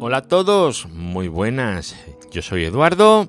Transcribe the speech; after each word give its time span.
Hola 0.00 0.18
a 0.18 0.22
todos, 0.22 0.86
muy 0.86 1.26
buenas. 1.26 1.96
Yo 2.30 2.40
soy 2.40 2.62
Eduardo. 2.62 3.28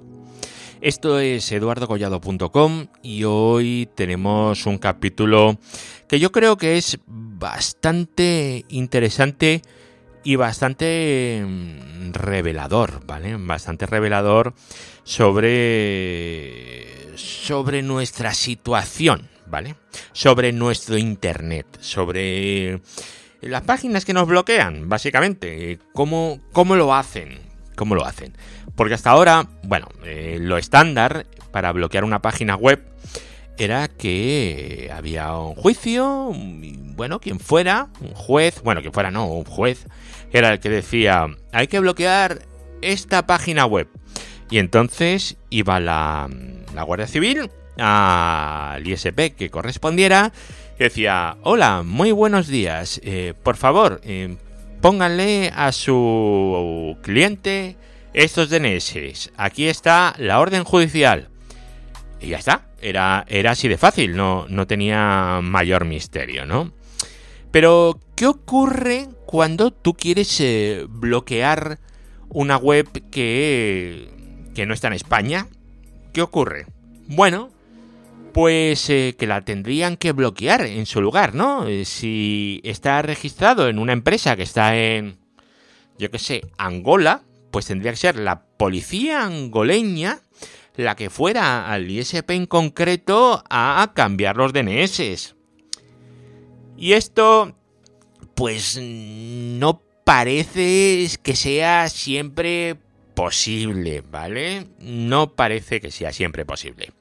Esto 0.81 1.19
es 1.19 1.51
eduardocollado.com 1.51 2.85
y 3.01 3.23
hoy 3.23 3.89
tenemos 3.95 4.67
un 4.67 4.77
capítulo 4.77 5.57
que 6.07 6.19
yo 6.19 6.31
creo 6.31 6.57
que 6.57 6.77
es 6.77 6.99
bastante 7.07 8.65
interesante 8.69 9.63
y 10.23 10.35
bastante 10.35 11.43
mm, 11.43 12.13
revelador, 12.13 13.03
¿vale? 13.03 13.35
Bastante 13.35 13.87
revelador 13.87 14.53
sobre 15.03 17.17
sobre 17.17 17.81
nuestra 17.81 18.35
situación, 18.35 19.27
¿vale? 19.47 19.75
Sobre 20.11 20.53
nuestro 20.53 20.99
internet, 20.99 21.65
sobre 21.81 22.79
las 23.41 23.61
páginas 23.63 24.05
que 24.05 24.13
nos 24.13 24.27
bloquean, 24.27 24.89
básicamente. 24.89 25.79
¿Cómo, 25.93 26.39
cómo 26.51 26.75
lo 26.75 26.93
hacen? 26.93 27.39
¿Cómo 27.75 27.95
lo 27.95 28.05
hacen? 28.05 28.33
Porque 28.75 28.93
hasta 28.93 29.11
ahora, 29.11 29.47
bueno, 29.63 29.87
eh, 30.03 30.37
lo 30.41 30.57
estándar 30.57 31.25
para 31.51 31.71
bloquear 31.71 32.03
una 32.03 32.21
página 32.21 32.55
web 32.55 32.83
era 33.57 33.87
que 33.87 34.89
había 34.93 35.35
un 35.35 35.55
juicio, 35.55 36.31
bueno, 36.95 37.19
quien 37.19 37.39
fuera, 37.39 37.89
un 37.99 38.13
juez, 38.13 38.61
bueno, 38.63 38.81
quien 38.81 38.93
fuera 38.93 39.11
no, 39.11 39.27
un 39.27 39.45
juez, 39.45 39.85
era 40.31 40.53
el 40.53 40.59
que 40.59 40.69
decía, 40.69 41.27
hay 41.51 41.67
que 41.67 41.79
bloquear 41.79 42.39
esta 42.81 43.25
página 43.25 43.65
web. 43.65 43.87
Y 44.49 44.59
entonces 44.59 45.37
iba 45.49 45.79
la, 45.79 46.29
la 46.73 46.83
Guardia 46.83 47.07
Civil 47.07 47.51
al 47.77 48.85
ISP 48.87 49.35
que 49.35 49.49
correspondiera 49.49 50.31
decía, 50.85 51.37
hola, 51.43 51.83
muy 51.83 52.11
buenos 52.11 52.47
días, 52.47 53.01
eh, 53.03 53.33
por 53.43 53.57
favor, 53.57 53.99
eh, 54.03 54.37
pónganle 54.81 55.51
a 55.53 55.71
su 55.71 56.97
cliente 57.01 57.75
estos 58.13 58.49
DNS. 58.49 59.31
Aquí 59.37 59.67
está 59.67 60.15
la 60.17 60.39
orden 60.39 60.63
judicial. 60.63 61.27
Y 62.21 62.29
ya 62.29 62.37
está, 62.37 62.67
era, 62.81 63.25
era 63.27 63.51
así 63.51 63.67
de 63.67 63.77
fácil, 63.77 64.15
no, 64.15 64.45
no 64.49 64.67
tenía 64.67 65.39
mayor 65.43 65.85
misterio, 65.85 66.45
¿no? 66.45 66.71
Pero, 67.51 67.99
¿qué 68.15 68.27
ocurre 68.27 69.07
cuando 69.25 69.71
tú 69.71 69.95
quieres 69.95 70.39
eh, 70.39 70.85
bloquear 70.87 71.79
una 72.29 72.57
web 72.57 72.87
que, 73.09 74.07
que 74.53 74.65
no 74.65 74.73
está 74.73 74.87
en 74.87 74.93
España? 74.93 75.47
¿Qué 76.13 76.21
ocurre? 76.21 76.67
Bueno, 77.07 77.49
pues 78.31 78.89
eh, 78.89 79.15
que 79.17 79.27
la 79.27 79.41
tendrían 79.41 79.97
que 79.97 80.11
bloquear 80.11 80.65
en 80.65 80.85
su 80.85 81.01
lugar, 81.01 81.35
¿no? 81.35 81.67
Eh, 81.67 81.85
si 81.85 82.61
está 82.63 83.01
registrado 83.01 83.67
en 83.67 83.79
una 83.79 83.93
empresa 83.93 84.35
que 84.35 84.43
está 84.43 84.77
en, 84.77 85.17
yo 85.97 86.09
qué 86.11 86.19
sé, 86.19 86.41
Angola, 86.57 87.23
pues 87.51 87.65
tendría 87.65 87.91
que 87.91 87.97
ser 87.97 88.17
la 88.17 88.43
policía 88.43 89.25
angoleña 89.25 90.21
la 90.79 90.95
que 90.95 91.09
fuera 91.09 91.71
al 91.71 91.89
ISP 91.89 92.31
en 92.31 92.45
concreto 92.45 93.43
a 93.49 93.91
cambiar 93.93 94.37
los 94.37 94.53
DNS. 94.53 95.35
Y 96.77 96.93
esto, 96.93 97.55
pues 98.35 98.79
no 98.81 99.81
parece 100.05 101.09
que 101.21 101.35
sea 101.35 101.89
siempre 101.89 102.77
posible, 103.13 104.01
¿vale? 104.09 104.67
No 104.79 105.35
parece 105.35 105.81
que 105.81 105.91
sea 105.91 106.13
siempre 106.13 106.45
posible. 106.45 106.93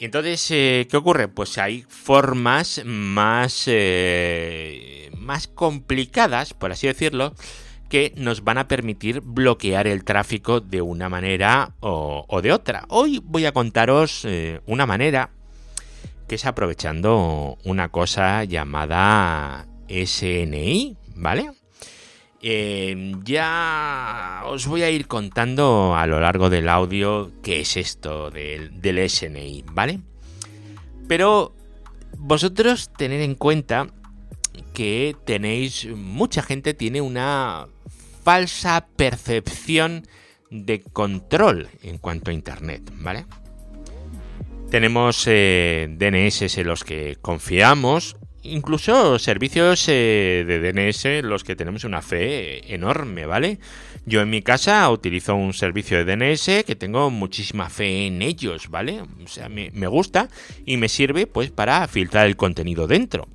Y 0.00 0.06
entonces, 0.06 0.50
eh, 0.50 0.88
¿qué 0.90 0.96
ocurre? 0.96 1.28
Pues 1.28 1.58
hay 1.58 1.84
formas 1.86 2.80
más, 2.86 3.64
eh, 3.66 5.10
más 5.18 5.46
complicadas, 5.46 6.54
por 6.54 6.72
así 6.72 6.86
decirlo, 6.86 7.34
que 7.90 8.14
nos 8.16 8.42
van 8.42 8.56
a 8.56 8.66
permitir 8.66 9.20
bloquear 9.20 9.86
el 9.86 10.04
tráfico 10.04 10.62
de 10.62 10.80
una 10.80 11.10
manera 11.10 11.74
o, 11.80 12.40
de 12.42 12.50
otra. 12.50 12.86
Hoy 12.88 13.20
voy 13.22 13.44
a 13.44 13.52
contaros 13.52 14.24
eh, 14.24 14.62
una 14.64 14.86
manera 14.86 15.32
que 16.26 16.36
es 16.36 16.46
aprovechando 16.46 17.58
una 17.64 17.90
cosa 17.90 18.44
llamada 18.44 19.66
SNI, 19.86 20.96
¿vale? 21.14 21.50
Eh, 22.42 23.14
ya 23.22 24.42
os 24.46 24.66
voy 24.66 24.82
a 24.82 24.90
ir 24.90 25.06
contando 25.06 25.94
a 25.94 26.06
lo 26.06 26.20
largo 26.20 26.48
del 26.48 26.68
audio 26.68 27.32
qué 27.42 27.60
es 27.60 27.76
esto 27.76 28.30
del, 28.30 28.80
del 28.80 29.08
SNI, 29.10 29.64
¿vale? 29.72 30.00
Pero 31.06 31.54
vosotros 32.16 32.90
tened 32.96 33.20
en 33.20 33.34
cuenta 33.34 33.88
que 34.72 35.14
tenéis, 35.26 35.86
mucha 35.94 36.42
gente 36.42 36.72
tiene 36.72 37.00
una 37.00 37.66
falsa 38.24 38.86
percepción 38.96 40.06
de 40.50 40.80
control 40.80 41.68
en 41.82 41.98
cuanto 41.98 42.30
a 42.30 42.34
Internet, 42.34 42.90
¿vale? 42.94 43.26
Tenemos 44.70 45.24
eh, 45.26 45.88
DNS 45.90 46.58
en 46.58 46.66
los 46.66 46.84
que 46.84 47.16
confiamos 47.20 48.16
incluso 48.42 49.18
servicios 49.18 49.86
eh, 49.88 50.44
de 50.46 50.60
DNS 50.60 51.24
los 51.24 51.44
que 51.44 51.56
tenemos 51.56 51.84
una 51.84 52.02
fe 52.02 52.74
enorme, 52.74 53.26
¿vale? 53.26 53.58
Yo 54.06 54.22
en 54.22 54.30
mi 54.30 54.42
casa 54.42 54.88
utilizo 54.90 55.34
un 55.34 55.52
servicio 55.52 56.02
de 56.02 56.16
DNS 56.16 56.64
que 56.64 56.76
tengo 56.76 57.10
muchísima 57.10 57.68
fe 57.68 58.06
en 58.06 58.22
ellos, 58.22 58.68
¿vale? 58.70 59.02
O 59.02 59.28
sea, 59.28 59.48
me, 59.48 59.70
gusta 59.86 60.28
y 60.64 60.76
me 60.76 60.88
sirve 60.88 61.26
pues 61.26 61.50
para 61.50 61.86
filtrar 61.88 62.26
el 62.26 62.36
contenido 62.36 62.86
dentro. 62.86 63.28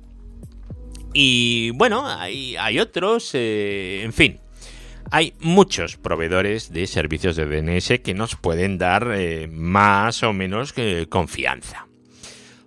Y 1.12 1.70
bueno, 1.70 2.06
hay, 2.06 2.56
hay 2.56 2.78
otros, 2.78 3.30
eh, 3.34 4.02
en 4.04 4.12
fin. 4.12 4.40
Hay 5.12 5.34
muchos 5.38 5.96
proveedores 5.96 6.72
de 6.72 6.88
servicios 6.88 7.36
de 7.36 7.46
DNS 7.46 8.00
que 8.00 8.12
nos 8.12 8.34
pueden 8.34 8.76
dar 8.76 9.12
eh, 9.14 9.46
más 9.48 10.24
o 10.24 10.32
menos 10.32 10.74
confianza. 11.08 11.86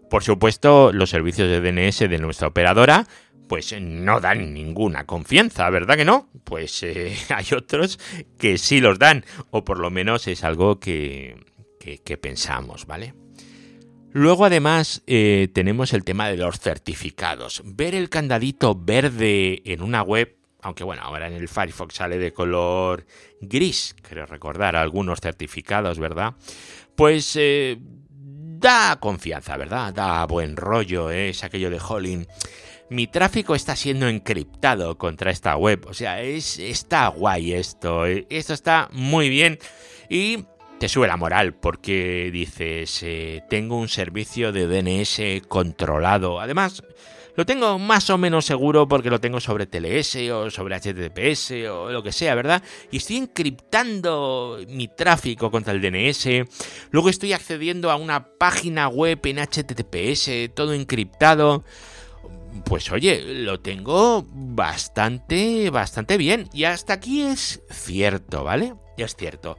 Por 0.10 0.24
supuesto, 0.24 0.92
los 0.92 1.10
servicios 1.10 1.50
de 1.50 1.62
DNS 1.62 2.00
de 2.00 2.18
nuestra 2.18 2.48
operadora 2.48 3.06
pues 3.50 3.74
no 3.82 4.22
dan 4.22 4.54
ninguna 4.54 5.06
confianza, 5.06 5.70
¿verdad 5.72 5.98
que 5.98 6.06
no? 6.06 6.30
Pues 6.46 6.84
eh, 6.84 7.18
hay 7.36 7.48
otros 7.58 8.00
que 8.38 8.58
sí 8.58 8.80
los 8.80 9.00
dan, 9.00 9.26
o 9.50 9.66
por 9.66 9.80
lo 9.80 9.90
menos 9.90 10.28
es 10.28 10.44
algo 10.46 10.80
que, 10.80 11.36
pensamos, 12.22 12.86
¿vale? 12.86 13.16
Luego 14.12 14.46
además 14.46 15.02
eh, 15.08 15.50
tenemos 15.52 15.94
el 15.94 16.04
tema 16.04 16.30
de 16.30 16.38
los 16.38 16.60
certificados. 16.60 17.64
Ver 17.66 17.96
el 17.96 18.10
candadito 18.10 18.76
verde 18.76 19.62
en 19.66 19.82
una 19.82 20.04
web, 20.04 20.38
aunque 20.62 20.84
bueno, 20.84 21.02
ahora 21.04 21.28
en 21.28 21.34
el 21.34 21.48
Firefox 21.48 21.96
sale 21.96 22.20
de 22.20 22.32
color 22.32 23.06
gris, 23.42 23.96
creo 24.04 24.28
recordar 24.28 24.76
algunos 24.76 25.22
certificados, 25.22 25.98
¿verdad? 25.98 26.36
Pues 26.96 27.36
eh, 27.36 27.80
da 28.60 28.98
confianza, 29.00 29.58
¿verdad? 29.58 29.94
Da 29.94 30.26
buen 30.26 30.58
rollo, 30.58 31.10
¿eh? 31.12 31.30
es 31.30 31.44
aquello 31.44 31.70
de 31.70 31.80
Holling. 31.80 32.28
Mi 32.90 33.08
tráfico 33.08 33.56
está 33.56 33.76
siendo 33.76 34.08
encriptado 34.08 34.98
contra 34.98 35.32
esta 35.32 35.56
web. 35.56 35.86
O 35.88 35.94
sea, 35.94 36.22
es, 36.22 36.60
está 36.60 37.08
guay 37.08 37.54
esto. 37.54 38.06
¿eh? 38.06 38.26
Esto 38.30 38.54
está 38.54 38.90
muy 38.92 39.30
bien. 39.30 39.60
Y 40.10 40.46
te 40.80 40.90
sube 40.90 41.08
la 41.08 41.18
moral 41.18 41.54
porque 41.54 42.30
dices, 42.34 43.02
eh, 43.04 43.44
tengo 43.50 43.78
un 43.78 43.90
servicio 43.90 44.52
de 44.52 44.68
DNS 44.68 45.48
controlado. 45.48 46.40
Además, 46.40 46.84
lo 47.36 47.46
tengo 47.46 47.80
más 47.80 48.10
o 48.10 48.18
menos 48.18 48.46
seguro 48.46 48.88
porque 48.88 49.10
lo 49.10 49.20
tengo 49.20 49.40
sobre 49.40 49.68
TLS 49.68 50.16
o 50.32 50.50
sobre 50.50 50.80
HTTPS 50.80 51.52
o 51.70 51.92
lo 51.92 52.04
que 52.04 52.12
sea, 52.12 52.36
¿verdad? 52.36 52.64
Y 52.92 52.98
estoy 52.98 53.18
encriptando 53.18 54.60
mi 54.68 54.88
tráfico 54.88 55.52
contra 55.52 55.74
el 55.74 55.82
DNS. 55.82 56.48
Luego 56.92 57.10
estoy 57.10 57.34
accediendo 57.34 57.92
a 57.92 57.96
una 57.96 58.26
página 58.38 58.88
web 58.88 59.20
en 59.24 59.40
HTTPS, 59.40 60.54
todo 60.54 60.74
encriptado. 60.74 61.64
Pues 62.66 62.92
oye, 62.92 63.22
lo 63.22 63.60
tengo 63.60 64.26
bastante, 64.32 65.70
bastante 65.70 66.18
bien. 66.18 66.50
Y 66.54 66.66
hasta 66.66 66.94
aquí 66.94 67.22
es 67.22 67.62
cierto, 67.70 68.44
¿vale? 68.44 68.74
Es 68.98 69.16
cierto. 69.16 69.58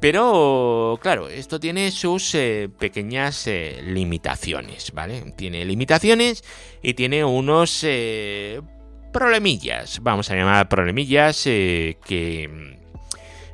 Pero, 0.00 0.98
claro, 1.02 1.28
esto 1.28 1.58
tiene 1.58 1.90
sus 1.90 2.34
eh, 2.34 2.70
pequeñas 2.78 3.46
eh, 3.48 3.80
limitaciones, 3.84 4.92
¿vale? 4.92 5.32
Tiene 5.36 5.64
limitaciones 5.64 6.44
y 6.82 6.94
tiene 6.94 7.24
unos 7.24 7.80
eh, 7.82 8.60
problemillas, 9.12 10.00
vamos 10.02 10.30
a 10.30 10.36
llamar 10.36 10.68
problemillas 10.68 11.42
que, 11.42 11.98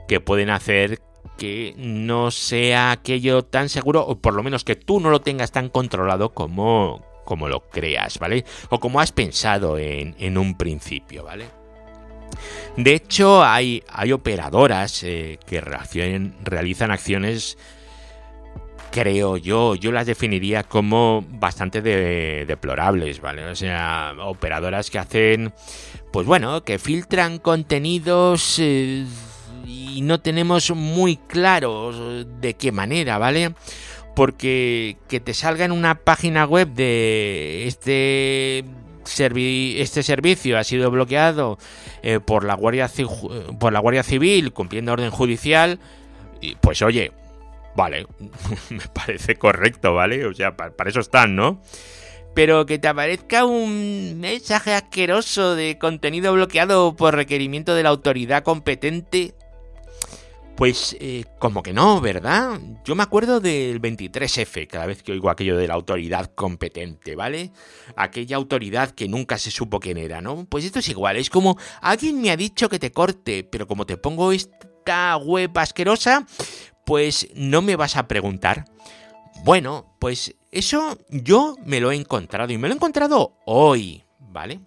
que 0.07 0.21
pueden 0.21 0.51
hacer 0.51 1.01
que 1.39 1.75
no 1.79 2.31
sea 2.31 2.93
aquello 2.93 3.45
tan 3.45 3.69
seguro, 3.69 4.07
o 4.07 4.17
por 4.21 4.35
lo 4.35 4.43
menos 4.43 4.65
que 4.65 4.77
tú 4.77 5.01
no 5.01 5.11
lo 5.11 5.21
tengas 5.21 5.51
tan 5.51 5.69
controlado 5.69 6.35
como, 6.35 7.05
como 7.25 7.49
lo 7.49 7.69
creas, 7.71 8.19
¿vale? 8.19 8.45
O 8.69 8.79
como 8.81 9.01
has 9.01 9.13
pensado 9.13 9.79
en, 9.79 10.15
en 10.19 10.39
un 10.39 10.57
principio, 10.57 11.25
¿vale? 11.25 11.47
De 12.77 12.95
hecho, 12.95 13.45
hay, 13.45 13.83
hay 13.89 14.13
operadoras 14.13 15.03
eh, 15.03 15.39
que 15.47 15.61
realizan 15.61 16.91
acciones 16.91 17.57
creo 18.95 19.37
yo, 19.37 19.75
yo 19.75 19.91
las 19.91 20.07
definiría 20.07 20.63
como 20.63 21.25
bastante 21.29 21.83
deplorables, 21.83 23.21
¿vale? 23.21 23.45
O 23.47 23.57
sea, 23.57 24.15
operadoras 24.21 24.89
que 24.89 25.01
hacen, 25.01 25.53
pues 26.13 26.29
bueno, 26.29 26.63
que 26.63 26.79
filtran 26.79 27.39
contenidos 27.41 28.61
eh, 28.61 29.05
y 29.67 30.01
no 30.03 30.21
tenemos 30.21 30.71
muy 30.71 31.17
claro 31.17 32.25
de 32.25 32.55
qué 32.55 32.71
manera, 32.71 33.19
¿vale? 33.19 33.55
Porque 34.15 34.97
que 35.09 35.19
te 35.19 35.35
salga 35.35 35.65
en 35.65 35.73
una 35.73 35.97
página 35.97 36.45
web 36.45 36.69
de 36.69 37.67
este 37.67 38.65
este 39.07 40.03
servicio 40.03 40.59
ha 40.59 40.65
sido 40.65 40.91
bloqueado 40.91 41.59
eh, 42.03 42.21
por, 42.21 42.45
la 42.45 42.55
Guardia 42.55 42.91
por 43.59 43.73
la 43.73 43.81
Guardia 43.81 44.03
Civil 44.03 44.53
cumpliendo 44.53 44.93
orden 44.93 45.11
judicial, 45.11 45.79
pues 46.61 46.83
oye, 46.83 47.13
vale, 47.75 48.07
me 48.71 48.87
parece 48.93 49.37
correcto, 49.37 49.95
¿vale? 49.95 50.27
O 50.27 50.35
sea, 50.35 50.57
para, 50.57 50.73
eso 50.87 51.01
están, 51.01 51.37
¿no? 51.37 51.61
Pero 52.35 52.67
que 52.67 52.79
te 52.79 52.89
aparezca 52.89 53.45
un 53.45 54.19
mensaje 54.19 54.75
asqueroso 54.75 55.55
de 55.55 55.79
contenido 55.79 56.33
bloqueado 56.33 56.97
por 56.97 57.15
requerimiento 57.15 57.75
de 57.75 57.85
la 57.85 57.91
autoridad 57.91 58.43
competente, 58.43 59.35
pues 60.57 60.97
eh, 61.01 61.25
como 61.39 61.63
que 61.63 61.73
no, 61.73 62.01
¿verdad? 62.01 62.61
Yo 62.85 62.95
me 62.95 63.03
acuerdo 63.03 63.41
del 63.41 63.81
23F, 63.81 64.69
cada 64.69 64.87
vez 64.87 65.03
que 65.03 65.13
oigo 65.13 65.31
aquello 65.31 65.57
de 65.57 65.67
la 65.67 65.75
autoridad 65.75 66.31
competente, 66.35 67.17
¿vale? 67.17 67.51
Aquella 67.97 68.37
autoridad 68.37 68.91
que 68.91 69.09
nunca 69.09 69.39
se 69.39 69.51
supo 69.51 69.81
quién 69.81 69.99
era, 69.99 70.21
¿no? 70.21 70.47
Pues 70.49 70.65
esto 70.65 70.79
es 70.79 70.89
igual, 70.89 71.17
es 71.17 71.31
como 71.31 71.59
alguien 71.81 72.21
me 72.21 72.31
ha 72.31 72.37
dicho 72.37 72.69
que 72.69 72.79
te 72.79 72.93
corte, 72.93 73.43
pero 73.45 73.67
como 73.67 73.85
te 73.85 73.97
pongo 73.97 74.33
esta 74.33 75.17
web 75.17 75.51
asquerosa, 75.59 76.27
pues 76.87 77.29
no 77.35 77.61
me 77.63 77.77
vas 77.77 77.97
a 77.97 78.07
preguntar. 78.07 78.65
Bueno, 79.43 79.97
pues 79.99 80.37
eso 80.53 80.99
yo 81.11 81.57
me 81.65 81.81
lo 81.81 81.91
he 81.91 81.97
encontrado 81.97 82.53
y 82.53 82.59
me 82.59 82.69
lo 82.69 82.75
he 82.75 82.77
encontrado 82.77 83.39
hoy, 83.45 84.05
¿vale? 84.21 84.61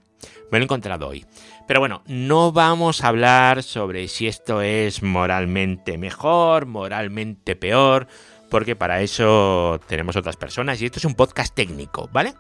Me 0.52 0.60
lo 0.60 0.64
he 0.64 0.66
encontrado 0.66 1.08
hoy. 1.08 1.26
Pero 1.68 1.82
bueno, 1.82 2.02
no 2.08 2.54
vamos 2.54 3.04
a 3.04 3.10
hablar 3.10 3.62
sobre 3.62 4.08
si 4.08 4.26
esto 4.26 4.62
es 4.62 5.04
moralmente 5.04 5.98
mejor, 5.98 6.66
moralmente 6.66 7.58
peor, 7.58 8.08
porque 8.50 8.78
para 8.78 9.02
eso 9.02 9.82
tenemos 9.86 10.16
otras 10.16 10.38
personas 10.38 10.82
y 10.82 10.86
esto 10.86 11.00
es 11.00 11.06
un 11.06 11.16
podcast 11.16 11.54
técnico, 11.54 12.10
¿vale? 12.14 12.36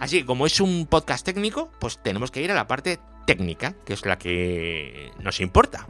Así 0.00 0.18
que 0.18 0.26
como 0.26 0.44
es 0.44 0.60
un 0.60 0.86
podcast 0.86 1.24
técnico, 1.24 1.70
pues 1.78 2.02
tenemos 2.02 2.32
que 2.32 2.42
ir 2.42 2.50
a 2.50 2.54
la 2.54 2.66
parte 2.66 2.98
técnica, 3.26 3.74
que 3.84 3.92
es 3.92 4.04
la 4.04 4.18
que 4.18 5.12
nos 5.20 5.40
importa. 5.40 5.86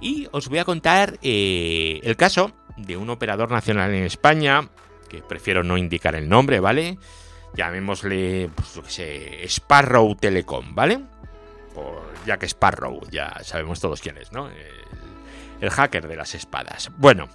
Y 0.00 0.26
os 0.32 0.48
voy 0.48 0.58
a 0.58 0.64
contar 0.64 1.18
eh, 1.22 2.00
el 2.02 2.16
caso 2.16 2.50
de 2.76 2.96
un 2.96 3.10
operador 3.10 3.52
nacional 3.52 3.94
en 3.94 4.04
España, 4.04 4.68
que 5.08 5.22
prefiero 5.22 5.62
no 5.62 5.78
indicar 5.78 6.16
el 6.16 6.28
nombre, 6.28 6.58
¿vale? 6.58 6.98
Llamémosle, 7.54 8.50
pues 8.54 8.74
yo 8.74 8.82
qué 8.82 8.90
sé, 8.90 9.44
Sparrow 9.44 10.14
Telecom, 10.16 10.74
¿vale? 10.74 11.00
Por 11.76 12.10
Jack 12.24 12.44
Sparrow, 12.44 13.00
ya 13.10 13.36
sabemos 13.44 13.80
todos 13.80 14.00
quién 14.00 14.16
es, 14.16 14.32
¿no? 14.32 14.48
El, 15.60 15.70
hacker 15.70 16.08
de 16.08 16.16
las 16.16 16.34
espadas. 16.34 16.90
Bueno, 16.96 17.28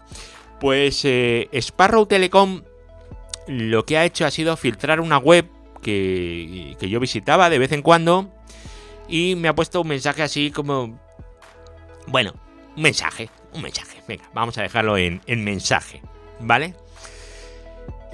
pues 0.60 1.06
eh, 1.06 1.48
Sparrow 1.54 2.06
Telecom 2.08 2.64
lo 3.48 3.86
que 3.86 3.98
ha 3.98 4.06
hecho 4.06 4.26
ha 4.26 4.32
sido 4.32 4.58
filtrar 4.58 5.00
una 5.00 5.18
web 5.18 5.48
que, 5.82 6.76
yo 6.80 7.00
visitaba 7.00 7.50
de 7.50 7.60
vez 7.60 7.72
en 7.72 7.82
cuando 7.82 8.32
y 9.08 9.36
me 9.36 9.48
ha 9.48 9.56
puesto 9.56 9.82
un 9.82 9.88
mensaje 9.88 10.24
así 10.24 10.52
como... 10.52 11.00
Bueno, 12.08 12.34
un 12.76 12.82
mensaje, 12.82 13.30
un 13.54 13.62
mensaje. 13.62 14.02
Venga, 14.08 14.24
vamos 14.34 14.58
a 14.58 14.64
dejarlo 14.64 14.98
en, 14.98 15.22
en 15.28 15.44
mensaje, 15.44 16.02
¿vale? 16.40 16.74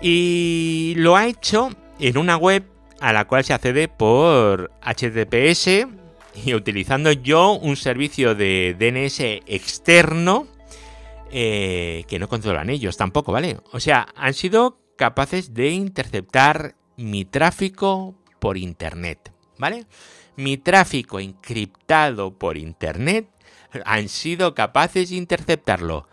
Y 0.01 0.94
lo 0.97 1.15
ha 1.15 1.27
hecho 1.27 1.69
en 2.00 2.18
una 2.18 2.35
web 2.38 2.65
a 3.00 3.13
la 3.13 3.25
cual 3.25 3.44
se 3.44 3.53
accede 3.53 3.88
por 3.88 4.71
HTTPS 4.81 5.88
y 6.45 6.53
utilizando 6.53 7.11
yo 7.11 7.53
un 7.53 7.75
servicio 7.75 8.35
de 8.35 8.75
DNS 8.77 9.19
externo 9.47 10.47
eh, 11.31 12.05
que 12.07 12.19
no 12.19 12.29
controlan 12.29 12.69
ellos 12.69 12.97
tampoco, 12.97 13.31
¿vale? 13.31 13.59
O 13.71 13.79
sea, 13.79 14.07
han 14.15 14.33
sido 14.33 14.79
capaces 14.95 15.53
de 15.53 15.69
interceptar 15.71 16.75
mi 16.95 17.25
tráfico 17.25 18.15
por 18.39 18.57
Internet, 18.57 19.31
¿vale? 19.57 19.85
Mi 20.35 20.57
tráfico 20.57 21.19
encriptado 21.19 22.37
por 22.37 22.57
Internet 22.57 23.29
han 23.85 24.07
sido 24.07 24.55
capaces 24.55 25.09
de 25.09 25.17
interceptarlo. 25.17 26.07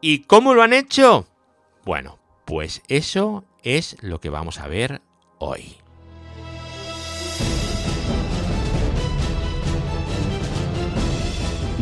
¿Y 0.00 0.20
cómo 0.20 0.54
lo 0.54 0.62
han 0.62 0.72
hecho? 0.72 1.26
Bueno, 1.84 2.18
pues 2.44 2.82
eso 2.88 3.44
es 3.62 3.96
lo 4.00 4.20
que 4.20 4.30
vamos 4.30 4.58
a 4.58 4.68
ver 4.68 5.02
hoy. 5.38 5.83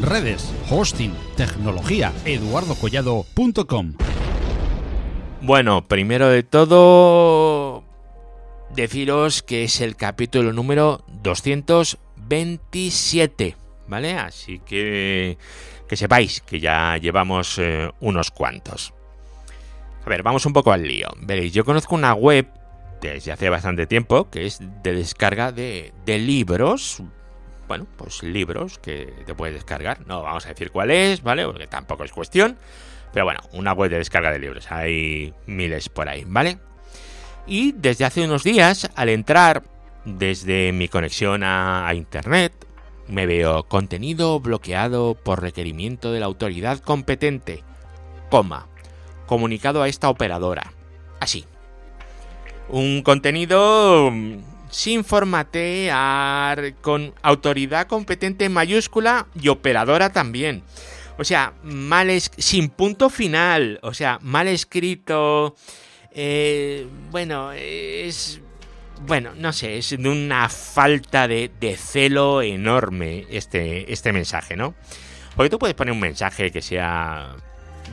Redes, 0.02 0.52
hosting, 0.68 1.14
tecnología, 1.36 2.12
eduardocollado.com. 2.24 3.94
Bueno, 5.40 5.88
primero 5.88 6.28
de 6.28 6.42
todo, 6.42 7.84
deciros 8.74 9.42
que 9.42 9.64
es 9.64 9.80
el 9.80 9.96
capítulo 9.96 10.52
número 10.52 11.02
227, 11.22 13.56
¿vale? 13.88 14.12
Así 14.14 14.60
que 14.60 15.38
que 15.88 15.96
sepáis 15.96 16.40
que 16.40 16.58
ya 16.58 16.96
llevamos 16.96 17.58
eh, 17.58 17.90
unos 18.00 18.30
cuantos. 18.30 18.94
A 20.06 20.08
ver, 20.08 20.22
vamos 20.22 20.46
un 20.46 20.52
poco 20.52 20.72
al 20.72 20.84
lío. 20.84 21.08
Veréis, 21.20 21.52
yo 21.52 21.64
conozco 21.64 21.94
una 21.94 22.14
web 22.14 22.46
desde 23.00 23.32
hace 23.32 23.50
bastante 23.50 23.86
tiempo 23.86 24.30
que 24.30 24.46
es 24.46 24.58
de 24.82 24.94
descarga 24.94 25.52
de, 25.52 25.92
de 26.06 26.18
libros, 26.18 27.02
bueno, 27.68 27.86
pues 27.96 28.22
libros 28.22 28.78
que 28.78 29.12
te 29.26 29.34
puedes 29.34 29.54
descargar. 29.54 30.06
No 30.06 30.22
vamos 30.22 30.46
a 30.46 30.50
decir 30.50 30.70
cuál 30.70 30.90
es, 30.90 31.22
¿vale? 31.22 31.44
Porque 31.44 31.66
tampoco 31.66 32.04
es 32.04 32.12
cuestión. 32.12 32.56
Pero 33.12 33.24
bueno, 33.24 33.40
una 33.52 33.72
web 33.72 33.90
de 33.90 33.98
descarga 33.98 34.30
de 34.30 34.38
libros. 34.38 34.70
Hay 34.70 35.34
miles 35.46 35.88
por 35.88 36.08
ahí, 36.08 36.24
¿vale? 36.26 36.58
Y 37.46 37.72
desde 37.72 38.04
hace 38.04 38.24
unos 38.24 38.44
días, 38.44 38.90
al 38.94 39.08
entrar 39.08 39.62
desde 40.04 40.72
mi 40.72 40.88
conexión 40.88 41.42
a, 41.44 41.90
Internet, 41.94 42.52
me 43.08 43.26
veo 43.26 43.64
contenido 43.64 44.40
bloqueado 44.40 45.14
por 45.14 45.42
requerimiento 45.42 46.12
de 46.12 46.20
la 46.20 46.26
autoridad 46.26 46.78
competente, 46.78 47.62
coma, 48.30 48.68
comunicado 49.26 49.82
a 49.82 49.88
esta 49.88 50.08
operadora. 50.08 50.72
Así. 51.20 51.44
Un 52.68 53.02
contenido 53.02 54.10
sin 54.72 55.04
formatear, 55.04 56.74
con 56.80 57.14
autoridad 57.22 57.86
competente 57.86 58.46
en 58.46 58.52
mayúscula 58.52 59.26
y 59.40 59.48
operadora 59.48 60.12
también. 60.12 60.64
O 61.18 61.24
sea, 61.24 61.52
mal 61.62 62.08
es 62.10 62.30
sin 62.38 62.70
punto 62.70 63.10
final, 63.10 63.78
o 63.82 63.92
sea, 63.92 64.18
mal 64.22 64.48
escrito. 64.48 65.54
Eh, 66.10 66.86
bueno, 67.10 67.52
es 67.52 68.40
bueno, 69.06 69.32
no 69.36 69.52
sé, 69.52 69.78
es 69.78 69.90
de 69.90 70.08
una 70.08 70.48
falta 70.48 71.28
de, 71.28 71.76
celo 71.76 72.40
enorme 72.40 73.26
este, 73.30 73.92
este 73.92 74.12
mensaje, 74.12 74.56
¿no? 74.56 74.74
Porque 75.36 75.50
tú 75.50 75.58
puedes 75.58 75.74
poner 75.74 75.92
un 75.92 76.00
mensaje 76.00 76.50
que 76.50 76.62
sea, 76.62 77.34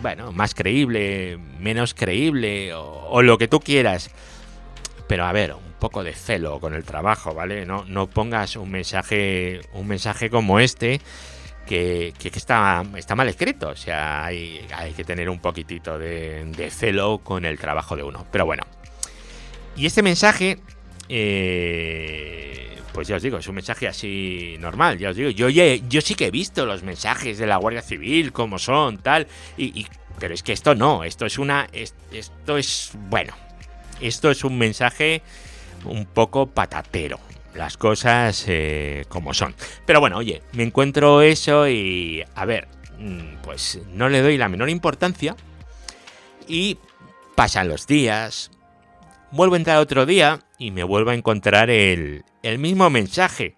bueno, 0.02 0.32
más 0.32 0.54
creíble, 0.54 1.38
menos 1.60 1.94
creíble, 1.94 2.74
o, 2.74 3.08
o 3.10 3.22
lo 3.22 3.38
que 3.38 3.48
tú 3.48 3.60
quieras. 3.60 4.12
Pero 5.08 5.26
a 5.26 5.32
ver, 5.32 5.56
poco 5.80 6.04
de 6.04 6.14
celo 6.14 6.60
con 6.60 6.74
el 6.74 6.84
trabajo, 6.84 7.34
¿vale? 7.34 7.66
No, 7.66 7.86
no 7.86 8.08
pongas 8.08 8.56
un 8.56 8.70
mensaje, 8.70 9.62
un 9.74 9.88
mensaje 9.88 10.30
como 10.30 10.60
este 10.60 11.02
que, 11.70 12.32
está, 12.34 12.84
está 12.96 13.16
mal 13.16 13.30
escrito. 13.30 13.70
O 13.70 13.76
sea, 13.76 14.26
hay, 14.26 14.66
hay 14.76 14.94
que 14.94 15.04
tener 15.04 15.30
un 15.30 15.40
poquitito 15.40 16.00
de, 16.00 16.70
celo 16.72 17.20
con 17.20 17.46
el 17.46 17.60
trabajo 17.60 17.96
de 17.96 18.04
uno. 18.04 18.26
Pero 18.32 18.46
bueno. 18.46 18.64
Y 19.76 19.86
este 19.86 20.02
mensaje, 20.02 20.60
eh, 21.08 22.78
pues 22.92 23.08
ya 23.08 23.18
os 23.18 23.22
digo, 23.22 23.38
es 23.38 23.48
un 23.48 23.56
mensaje 23.56 23.88
así 23.88 24.56
normal. 24.60 24.98
Ya 24.98 25.12
os 25.12 25.16
digo, 25.16 25.30
yo, 25.30 25.48
yo 25.50 26.02
sí 26.02 26.16
que 26.16 26.28
he 26.28 26.32
visto 26.32 26.66
los 26.66 26.84
mensajes 26.84 27.38
de 27.38 27.48
la 27.48 27.58
Guardia 27.58 27.82
Civil, 27.82 28.32
como 28.34 28.58
son, 28.58 28.98
tal. 28.98 29.28
Y, 29.58 29.86
pero 30.20 30.34
es 30.34 30.44
que 30.44 30.54
esto 30.54 30.76
no, 30.76 31.04
esto 31.04 31.26
es 31.26 31.38
una. 31.38 31.68
esto 31.72 32.58
es. 32.58 32.92
Bueno. 33.10 33.34
Esto 34.02 34.32
es 34.32 34.46
un 34.46 34.58
mensaje 34.58 35.22
un 35.86 36.06
poco 36.06 36.48
patatero. 36.48 37.20
Las 37.56 37.78
cosas 37.78 38.46
eh, 38.48 39.06
como 39.10 39.34
son. 39.34 39.56
Pero 39.86 40.00
bueno, 40.00 40.18
oye, 40.18 40.44
me 40.54 40.64
encuentro 40.64 41.22
eso 41.22 41.68
y 41.68 42.24
a 42.36 42.46
ver, 42.46 42.68
mm, 43.00 43.42
pues 43.44 43.82
no 43.94 44.08
le 44.10 44.22
doy 44.22 44.38
la 44.38 44.50
menor 44.50 44.70
importancia. 44.70 45.36
Y 46.48 46.78
pasan 47.36 47.68
los 47.68 47.88
días. 47.88 48.52
Vuelvo 49.32 49.56
a 49.56 49.58
entrar 49.58 49.78
otro 49.78 50.06
día 50.06 50.40
y 50.58 50.72
me 50.72 50.84
vuelvo 50.84 51.12
a 51.12 51.16
encontrar 51.16 51.70
el, 51.70 52.24
el 52.44 52.60
mismo 52.60 52.90
mensaje. 52.90 53.56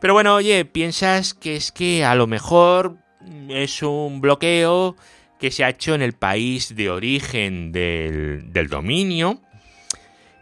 Pero 0.00 0.14
bueno, 0.14 0.34
oye, 0.36 0.64
piensas 0.64 1.34
que 1.34 1.56
es 1.56 1.72
que 1.72 2.04
a 2.04 2.14
lo 2.14 2.26
mejor 2.26 2.98
es 3.48 3.82
un 3.82 4.20
bloqueo 4.20 4.96
que 5.38 5.50
se 5.50 5.64
ha 5.64 5.70
hecho 5.70 5.94
en 5.94 6.02
el 6.02 6.12
país 6.12 6.74
de 6.74 6.90
origen 6.90 7.72
del, 7.72 8.52
del 8.52 8.68
dominio 8.68 9.40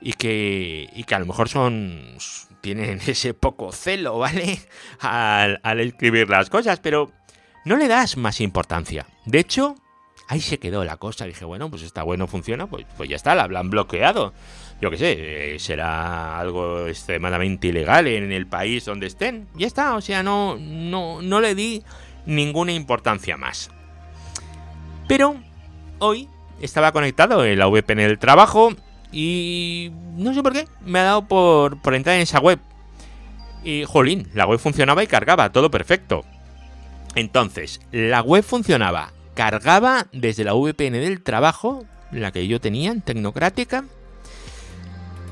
y 0.07 0.13
que, 0.13 0.89
y 0.95 1.03
que 1.03 1.17
a 1.17 1.19
lo 1.19 1.27
mejor 1.27 1.49
son 1.49 2.17
tienen 2.61 3.01
ese 3.09 3.35
poco 3.35 3.73
celo, 3.73 4.21
¿vale? 4.21 4.61
Al, 5.01 5.59
al 5.65 5.81
escribir 5.81 6.31
las 6.31 6.49
cosas, 6.49 6.79
pero 6.79 7.11
no 7.65 7.77
le 7.77 7.89
das 7.89 8.17
más 8.17 8.41
importancia. 8.41 9.09
De 9.25 9.41
hecho, 9.41 9.75
ahí 10.29 10.41
se 10.41 10.61
quedó 10.61 10.85
la 10.85 10.97
cosa. 10.97 11.25
Dije, 11.27 11.45
bueno, 11.45 11.69
pues 11.71 11.83
está 11.83 12.05
bueno, 12.05 12.29
funciona, 12.29 12.69
pues, 12.69 12.87
pues 12.97 13.09
ya 13.09 13.17
está, 13.17 13.35
la 13.35 13.59
han 13.59 13.69
bloqueado. 13.69 14.33
Yo 14.81 14.93
qué 14.93 14.97
sé, 14.97 15.55
eh, 15.55 15.59
será 15.59 16.39
algo 16.39 16.87
extremadamente 16.87 17.67
ilegal 17.67 18.07
en 18.07 18.31
el 18.31 18.47
país 18.47 18.85
donde 18.85 19.09
estén. 19.09 19.49
Ya 19.57 19.67
está, 19.67 19.97
o 19.97 20.01
sea, 20.01 20.23
no, 20.23 20.57
no, 20.57 21.21
no 21.21 21.41
le 21.41 21.57
di 21.57 21.83
ninguna 22.27 22.71
importancia 22.71 23.37
más. 23.37 23.73
Pero 25.09 25.35
hoy 25.99 26.29
estaba 26.61 26.93
conectado 26.93 27.45
en 27.45 27.59
la 27.59 27.67
VPN 27.67 27.97
del 27.97 28.21
trabajo 28.21 28.73
y 29.13 29.93
no 30.17 30.35
sé 30.35 30.43
por 30.43 30.53
qué, 30.53 30.67
me 30.85 30.99
ha 30.99 31.05
dado 31.05 31.27
por, 31.27 31.81
por 31.81 31.95
entrar 31.95 32.17
en 32.17 32.23
esa 32.23 32.41
web. 32.41 32.59
Y, 33.65 33.85
jolín, 33.85 34.29
la 34.35 34.47
web 34.47 34.59
funcionaba 34.59 35.03
y 35.03 35.07
cargaba, 35.07 35.51
todo 35.51 35.71
perfecto. 35.71 36.25
Entonces, 37.15 37.81
la 37.93 38.21
web 38.21 38.45
funcionaba, 38.45 39.13
cargaba 39.35 40.07
desde 40.13 40.45
la 40.45 40.55
VPN 40.55 40.93
del 40.93 41.23
trabajo, 41.23 41.85
la 42.13 42.31
que 42.31 42.47
yo 42.47 42.61
tenía 42.61 42.93
en 42.93 43.01
Tecnocrática, 43.01 43.85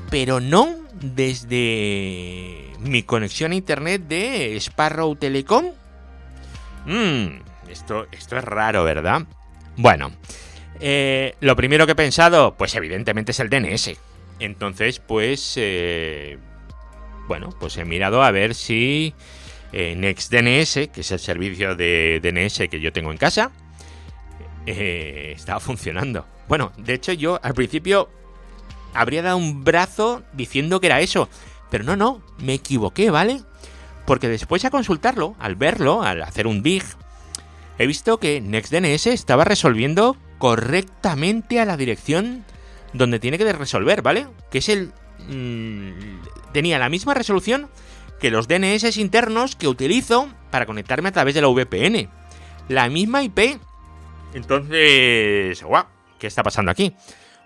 pero 0.09 0.39
no 0.39 0.75
desde 0.93 2.73
mi 2.79 3.03
conexión 3.03 3.51
a 3.51 3.55
internet 3.55 4.03
de 4.07 4.55
Sparrow 4.57 5.15
Telecom. 5.15 5.65
Mmm, 6.85 7.41
esto, 7.69 8.07
esto 8.11 8.37
es 8.37 8.43
raro, 8.43 8.83
¿verdad? 8.83 9.23
Bueno, 9.77 10.11
eh, 10.79 11.35
lo 11.39 11.55
primero 11.55 11.85
que 11.85 11.93
he 11.93 11.95
pensado, 11.95 12.55
pues 12.55 12.75
evidentemente 12.75 13.31
es 13.31 13.39
el 13.39 13.49
DNS. 13.49 13.97
Entonces, 14.39 14.99
pues, 14.99 15.53
eh, 15.57 16.37
bueno, 17.27 17.49
pues 17.59 17.77
he 17.77 17.85
mirado 17.85 18.23
a 18.23 18.31
ver 18.31 18.53
si 18.53 19.13
eh, 19.71 19.95
NextDNS, 19.95 20.89
que 20.93 21.01
es 21.01 21.11
el 21.11 21.19
servicio 21.19 21.75
de 21.75 22.19
DNS 22.21 22.69
que 22.69 22.79
yo 22.79 22.93
tengo 22.93 23.11
en 23.11 23.17
casa, 23.17 23.51
eh, 24.65 25.33
estaba 25.35 25.59
funcionando. 25.59 26.25
Bueno, 26.47 26.71
de 26.77 26.93
hecho 26.93 27.13
yo 27.13 27.39
al 27.43 27.53
principio 27.53 28.09
habría 28.93 29.21
dado 29.21 29.37
un 29.37 29.63
brazo 29.63 30.23
diciendo 30.33 30.79
que 30.79 30.87
era 30.87 31.01
eso, 31.01 31.29
pero 31.69 31.83
no, 31.83 31.95
no, 31.95 32.21
me 32.39 32.53
equivoqué, 32.53 33.09
¿vale? 33.09 33.41
Porque 34.05 34.29
después 34.29 34.63
a 34.65 34.69
consultarlo, 34.69 35.35
al 35.39 35.55
verlo, 35.55 36.03
al 36.03 36.21
hacer 36.21 36.47
un 36.47 36.61
dig, 36.61 36.83
he 37.77 37.87
visto 37.87 38.19
que 38.19 38.41
NextDNS 38.41 39.07
estaba 39.07 39.43
resolviendo 39.43 40.15
correctamente 40.45 41.59
a 41.59 41.65
la 41.65 41.75
dirección 41.75 42.45
donde 42.93 43.19
tiene 43.19 43.39
que 43.39 43.51
resolver, 43.51 44.03
¿vale? 44.03 44.27
Que 44.51 44.59
es 44.59 44.69
el... 44.69 44.93
Mmm, 45.27 46.21
tenía 46.53 46.77
la 46.77 46.87
misma 46.87 47.15
resolución 47.15 47.67
que 48.19 48.29
los 48.29 48.47
DNS 48.47 48.95
internos 48.97 49.55
que 49.55 49.67
utilizo 49.67 50.29
para 50.51 50.67
conectarme 50.67 51.09
a 51.09 51.13
través 51.13 51.33
de 51.33 51.41
la 51.41 51.47
VPN. 51.47 52.11
La 52.69 52.89
misma 52.89 53.23
IP. 53.23 53.59
Entonces, 54.35 55.63
guau, 55.63 55.85
¿qué 56.19 56.27
está 56.27 56.43
pasando 56.43 56.69
aquí? 56.69 56.93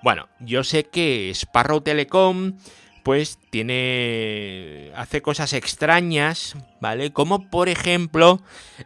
Bueno, 0.03 0.27
yo 0.41 0.65
sé 0.65 0.83
que 0.83 1.29
Sparrow 1.33 1.79
Telecom 1.79 2.57
pues 3.03 3.39
tiene 3.49 4.91
hace 4.95 5.21
cosas 5.21 5.53
extrañas, 5.53 6.55
¿vale? 6.81 7.11
Como 7.11 7.49
por 7.49 7.69
ejemplo 7.69 8.41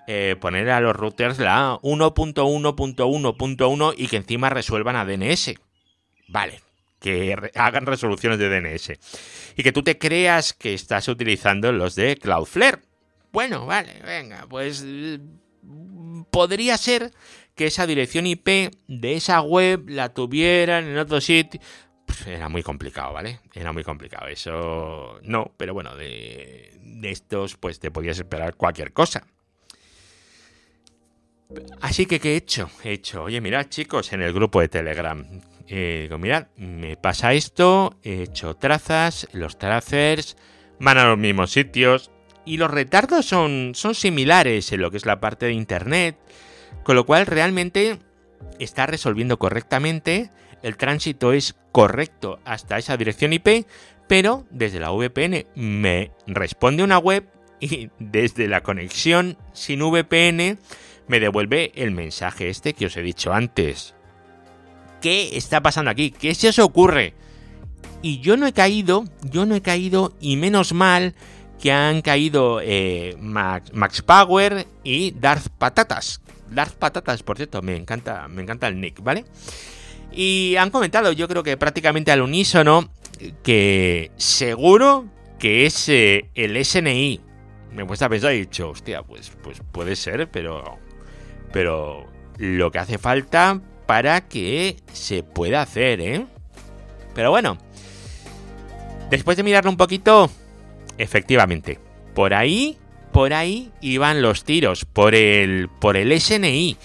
eh, 0.08 0.36
poner 0.40 0.70
a 0.70 0.80
los 0.80 0.96
routers 0.96 1.40
la 1.40 1.80
1.1.1.1 1.82 3.94
y 3.98 4.08
que 4.08 4.18
encima 4.18 4.50
resuelvan 4.50 4.96
a 4.96 5.06
DNS. 5.06 5.56
Vale, 6.28 6.62
que 7.00 7.36
hagan 7.56 7.86
resoluciones 7.86 8.40
de 8.40 8.50
DNS. 8.50 8.94
Y 9.58 9.64
que 9.64 9.72
tú 9.72 9.84
te 9.84 9.98
creas 9.98 10.54
que 10.54 10.74
estás 10.74 11.08
utilizando 11.08 11.72
los 11.72 11.96
de 11.96 12.18
Cloudflare. 12.18 12.80
Bueno, 13.32 13.66
vale, 13.66 13.94
venga, 14.06 14.46
pues 14.48 14.86
podría 16.32 16.78
ser 16.78 17.12
que 17.56 17.68
esa 17.68 17.86
dirección 17.86 18.26
IP 18.26 18.74
de 18.88 19.16
esa 19.16 19.42
web 19.42 19.86
la 19.88 20.14
tuvieran 20.14 20.86
en 20.86 20.98
otro 20.98 21.22
sitio. 21.22 21.60
Pues 22.14 22.28
era 22.28 22.48
muy 22.48 22.62
complicado, 22.62 23.14
¿vale? 23.14 23.40
Era 23.54 23.72
muy 23.72 23.84
complicado. 23.84 24.28
Eso 24.28 25.20
no, 25.24 25.52
pero 25.58 25.74
bueno, 25.74 25.96
de, 25.96 26.72
estos 27.04 27.58
pues 27.58 27.80
te 27.80 27.90
podías 27.90 28.18
esperar 28.18 28.56
cualquier 28.56 28.94
cosa. 28.94 29.26
Así 31.82 32.06
que, 32.06 32.20
¿qué 32.20 32.34
he 32.34 32.36
hecho? 32.38 32.70
He 32.84 32.94
hecho, 32.94 33.24
oye, 33.24 33.42
mirad 33.42 33.68
chicos, 33.70 34.14
en 34.14 34.22
el 34.22 34.34
grupo 34.34 34.62
de 34.62 34.70
Telegram, 34.70 35.26
eh, 35.68 36.02
digo, 36.04 36.18
mirad, 36.18 36.48
me 36.58 36.98
pasa 36.98 37.34
esto, 37.34 37.98
he 38.04 38.24
hecho 38.24 38.56
trazas, 38.56 39.28
los 39.34 39.58
tracers 39.58 40.36
van 40.80 40.98
a 40.98 41.06
los 41.06 41.18
mismos 41.18 41.52
sitios 41.52 42.12
y 42.46 42.58
los 42.58 42.72
retardos 42.72 43.26
son, 43.26 43.74
son 43.76 43.94
similares 43.94 44.72
en 44.72 44.82
lo 44.82 44.90
que 44.90 44.98
es 44.98 45.06
la 45.06 45.20
parte 45.20 45.48
de 45.48 45.54
Internet, 45.54 46.18
con 46.84 46.96
lo 46.96 47.06
cual 47.06 47.28
realmente 47.28 48.00
está 48.60 48.86
resolviendo 48.86 49.38
correctamente, 49.40 50.30
el 50.62 50.78
tránsito 50.78 51.34
es 51.34 51.56
correcto 51.72 52.40
hasta 52.46 52.78
esa 52.78 52.98
dirección 52.98 53.34
IP, 53.34 53.66
pero 54.08 54.46
desde 54.50 54.80
la 54.80 54.92
VPN 54.92 55.46
me 55.56 56.12
responde 56.28 56.84
una 56.84 56.98
web 56.98 57.28
y 57.60 57.90
desde 58.00 58.48
la 58.48 58.62
conexión 58.62 59.38
sin 59.54 59.80
VPN 59.80 60.60
me 61.08 61.20
devuelve 61.20 61.72
el 61.76 61.92
mensaje 61.92 62.50
este 62.50 62.74
que 62.74 62.86
os 62.88 62.98
he 62.98 63.02
dicho 63.02 63.34
antes. 63.34 63.96
¿Qué 65.02 65.38
está 65.38 65.62
pasando 65.62 65.92
aquí? 65.92 66.12
¿Qué 66.12 66.34
se 66.34 66.50
os 66.50 66.60
ocurre? 66.60 67.14
Y 68.02 68.20
yo 68.20 68.38
no 68.38 68.48
he 68.48 68.54
caído, 68.54 69.06
yo 69.22 69.46
no 69.46 69.56
he 69.56 69.62
caído, 69.62 70.16
y 70.20 70.38
menos 70.38 70.74
mal 70.74 71.16
que 71.60 71.72
han 71.72 72.02
caído 72.02 72.60
eh, 72.62 73.16
Max, 73.20 73.72
Max, 73.74 74.02
Power 74.02 74.68
y 74.84 75.12
Darth 75.12 75.48
Patatas. 75.58 76.23
Darth 76.54 76.74
Patatas, 76.74 77.24
por 77.24 77.38
cierto, 77.38 77.62
me 77.62 77.76
encanta, 77.76 78.28
me 78.28 78.42
encanta 78.42 78.68
el 78.68 78.80
nick, 78.80 79.02
¿vale? 79.02 79.26
Y 80.12 80.56
han 80.58 80.70
comentado, 80.70 81.12
yo 81.12 81.28
creo 81.28 81.44
que 81.44 81.58
prácticamente 81.58 82.12
al 82.12 82.22
unísono, 82.22 82.90
que 83.44 84.12
seguro 84.18 85.06
que 85.40 85.66
es 85.66 85.90
eh, 85.90 86.30
el 86.36 86.64
SNI. 86.64 87.20
Me 87.74 87.84
he 87.84 87.86
puesto 87.86 88.06
a 88.06 88.10
pensar 88.10 88.34
y 88.34 88.38
he 88.38 88.40
dicho, 88.42 88.70
hostia, 88.70 89.04
pues, 89.04 89.32
pues 89.42 89.62
puede 89.72 89.96
ser, 89.96 90.30
pero. 90.30 90.78
Pero 91.52 92.08
lo 92.38 92.72
que 92.72 92.80
hace 92.80 92.98
falta 92.98 93.60
para 93.86 94.28
que 94.28 94.78
se 94.92 95.24
pueda 95.24 95.62
hacer, 95.62 96.00
¿eh? 96.02 96.26
Pero 97.14 97.30
bueno, 97.30 97.58
después 99.10 99.38
de 99.38 99.44
mirarlo 99.44 99.70
un 99.70 99.78
poquito, 99.78 100.32
efectivamente, 100.98 101.80
por 102.16 102.34
ahí, 102.34 102.78
por 103.14 103.34
ahí 103.34 103.72
iban 103.80 104.22
los 104.22 104.44
tiros, 104.44 104.84
por 104.84 105.16
el, 105.16 105.70
por 105.70 105.96
el 105.96 106.20
SNI. 106.20 106.78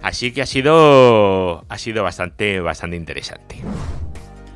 Así 0.00 0.32
que 0.32 0.40
ha 0.40 0.46
sido, 0.46 1.66
ha 1.68 1.76
sido 1.76 2.02
bastante, 2.02 2.60
bastante 2.60 2.96
interesante. 2.96 3.60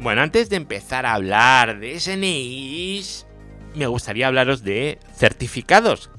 Bueno, 0.01 0.23
antes 0.23 0.49
de 0.49 0.57
empezar 0.57 1.05
a 1.05 1.15
hablar 1.15 1.81
de 1.81 2.01
SNIs, 2.01 3.27
me 3.75 3.87
gustaría 3.87 4.29
hablaros 4.29 4.63
de 4.63 4.99
certificados 5.15 6.11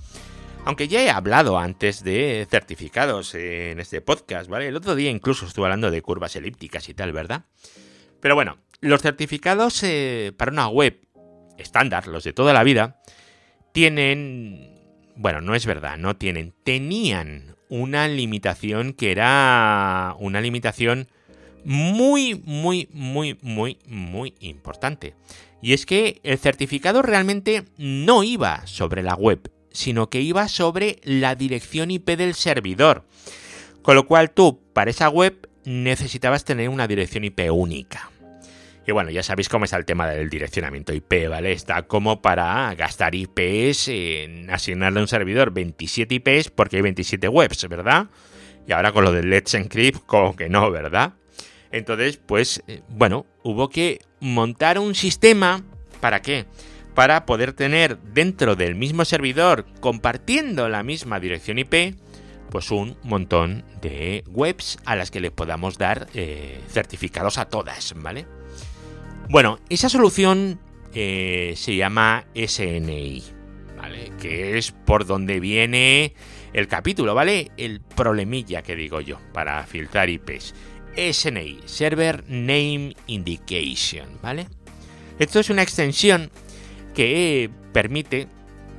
aunque 0.66 0.88
ya 0.88 1.04
he 1.04 1.12
hablado 1.12 1.60
antes 1.60 2.04
de 2.04 2.48
certificados 2.50 3.36
en 3.36 3.80
este 3.80 4.02
podcast, 4.02 4.50
¿vale? 4.50 4.68
El 4.68 4.76
otro 4.76 4.96
día 4.96 5.12
incluso 5.12 5.46
estuve 5.46 5.66
hablando 5.66 5.92
de 5.92 6.02
curvas 6.02 6.36
elípticas 6.36 6.90
y 6.90 6.96
tal, 6.96 7.14
¿verdad? 7.14 7.46
Pero 8.20 8.34
bueno, 8.34 8.58
los 8.82 9.02
certificados 9.04 9.84
eh, 9.84 10.34
para 10.36 10.52
una 10.52 10.68
web 10.68 11.00
estándar, 11.60 12.08
los 12.08 12.24
de 12.24 12.34
toda 12.34 12.52
la 12.52 12.64
vida, 12.64 13.00
tienen... 13.76 14.72
Bueno, 15.18 15.42
no 15.42 15.54
es 15.54 15.66
verdad, 15.66 15.98
no 15.98 16.16
tienen. 16.16 16.54
Tenían 16.64 17.58
una 17.68 18.08
limitación 18.08 18.94
que 18.94 19.12
era 19.12 20.16
una 20.18 20.40
limitación 20.40 21.10
muy, 21.66 22.42
muy, 22.46 22.88
muy, 22.94 23.38
muy, 23.42 23.78
muy 23.86 24.34
importante. 24.40 25.14
Y 25.62 25.74
es 25.74 25.86
que 25.86 26.22
el 26.24 26.38
certificado 26.38 27.02
realmente 27.02 27.66
no 27.78 28.24
iba 28.24 28.66
sobre 28.66 29.04
la 29.04 29.16
web, 29.16 29.52
sino 29.72 30.10
que 30.10 30.22
iba 30.22 30.48
sobre 30.48 31.02
la 31.04 31.36
dirección 31.36 31.92
IP 31.92 32.12
del 32.12 32.34
servidor. 32.34 33.06
Con 33.82 33.96
lo 33.96 34.08
cual 34.08 34.32
tú, 34.32 34.62
para 34.72 34.90
esa 34.90 35.10
web, 35.10 35.50
necesitabas 35.66 36.46
tener 36.46 36.70
una 36.70 36.88
dirección 36.88 37.26
IP 37.26 37.52
única. 37.52 38.10
Y 38.88 38.92
bueno, 38.92 39.10
ya 39.10 39.24
sabéis 39.24 39.50
cómo 39.50 39.66
está 39.66 39.78
el 39.78 39.86
tema 39.86 40.08
del 40.08 40.30
direccionamiento 40.30 40.94
IP, 40.94 41.28
¿vale? 41.30 41.52
Está 41.52 41.84
como 41.84 42.22
para 42.22 42.74
gastar 42.76 43.16
IPs 43.16 43.88
en 43.88 44.50
asignarle 44.50 45.00
a 45.00 45.04
un 45.04 45.08
servidor 45.08 45.52
27 45.52 46.16
IPs 46.16 46.52
porque 46.52 46.78
hay 46.78 46.82
27 46.84 47.28
webs, 47.28 47.68
¿verdad? 47.68 48.08
Y 48.68 48.74
ahora 48.74 48.92
con 48.92 49.04
lo 49.04 49.12
del 49.12 49.30
Let's 49.30 49.54
Encrypt, 49.56 50.06
como 50.06 50.36
que 50.36 50.50
no, 50.50 50.70
¿verdad? 50.72 51.14
Entonces, 51.72 52.18
pues, 52.18 52.64
eh, 52.68 52.82
bueno, 52.90 53.26
hubo 53.44 53.70
que 53.70 54.00
montar 54.20 54.80
un 54.80 54.96
sistema. 54.96 55.64
¿Para 56.00 56.22
qué? 56.22 56.46
para 56.96 57.26
poder 57.26 57.54
tener 57.54 58.00
dentro 58.00 58.56
del 58.56 58.74
mismo 58.74 59.06
servidor, 59.06 59.66
compartiendo 59.82 60.70
la 60.70 60.82
misma 60.82 61.20
dirección 61.20 61.60
IP, 61.60 61.96
pues 62.50 62.72
un 62.72 62.98
montón 63.04 63.66
de 63.82 64.24
webs 64.28 64.80
a 64.86 64.96
las 64.96 65.12
que 65.12 65.20
le 65.20 65.30
podamos 65.30 65.78
dar 65.78 66.08
eh, 66.14 66.62
certificados 66.70 67.38
a 67.38 67.46
todas, 67.46 67.94
¿vale? 67.98 68.26
Bueno, 69.30 69.60
esa 69.70 69.90
solución 69.90 70.60
eh, 70.94 71.54
se 71.56 71.76
llama 71.76 72.26
SNI, 72.36 73.24
¿vale? 73.76 74.12
Que 74.22 74.58
es 74.58 74.72
por 74.72 75.06
donde 75.06 75.40
viene 75.40 76.14
el 76.54 76.68
capítulo, 76.68 77.16
¿vale? 77.16 77.52
El 77.58 77.82
problemilla 77.82 78.62
que 78.62 78.76
digo 78.76 79.02
yo 79.02 79.20
para 79.34 79.66
filtrar 79.66 80.10
IPs. 80.10 80.54
SNI, 80.96 81.60
Server 81.66 82.24
Name 82.28 82.96
Indication, 83.08 84.08
¿vale? 84.22 84.48
Esto 85.18 85.40
es 85.40 85.50
una 85.50 85.64
extensión 85.64 86.30
que 86.94 87.50
permite, 87.74 88.28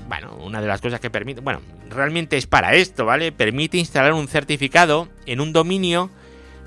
bueno, 0.09 0.37
una 0.37 0.61
de 0.61 0.69
las 0.69 0.81
cosas 0.81 1.01
que 1.01 1.11
permite, 1.11 1.41
bueno, 1.41 1.61
realmente 1.91 2.37
es 2.37 2.47
para 2.47 2.75
esto, 2.75 3.05
¿vale? 3.05 3.33
Permite 3.33 3.79
instalar 3.79 4.13
un 4.13 4.29
certificado 4.29 5.09
en 5.27 5.41
un 5.41 5.53
dominio 5.53 6.09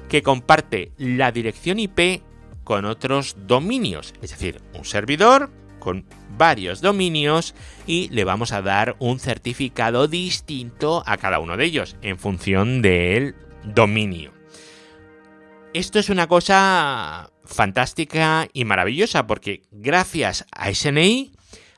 que 0.10 0.22
comparte 0.22 0.92
la 0.98 1.32
dirección 1.32 1.80
IP 1.80 2.22
con 2.70 2.86
otros 2.86 3.36
dominios, 3.48 4.14
es 4.22 4.30
decir, 4.30 4.62
un 4.78 4.86
servidor 4.86 5.50
con 5.80 6.06
varios 6.38 6.82
dominios 6.82 7.56
y 7.88 8.10
le 8.10 8.26
vamos 8.26 8.52
a 8.52 8.62
dar 8.62 8.96
un 9.00 9.20
certificado 9.20 10.08
distinto 10.08 11.02
a 11.08 11.18
cada 11.18 11.40
uno 11.40 11.58
de 11.58 11.66
ellos 11.66 11.96
en 12.04 12.20
función 12.20 12.84
del 12.84 13.34
dominio. 13.64 14.34
Esto 15.74 15.98
es 15.98 16.12
una 16.12 16.28
cosa 16.28 17.32
fantástica 17.44 18.48
y 18.54 18.66
maravillosa 18.66 19.26
porque 19.26 19.64
gracias 19.72 20.46
a 20.52 20.72
SNI 20.72 21.32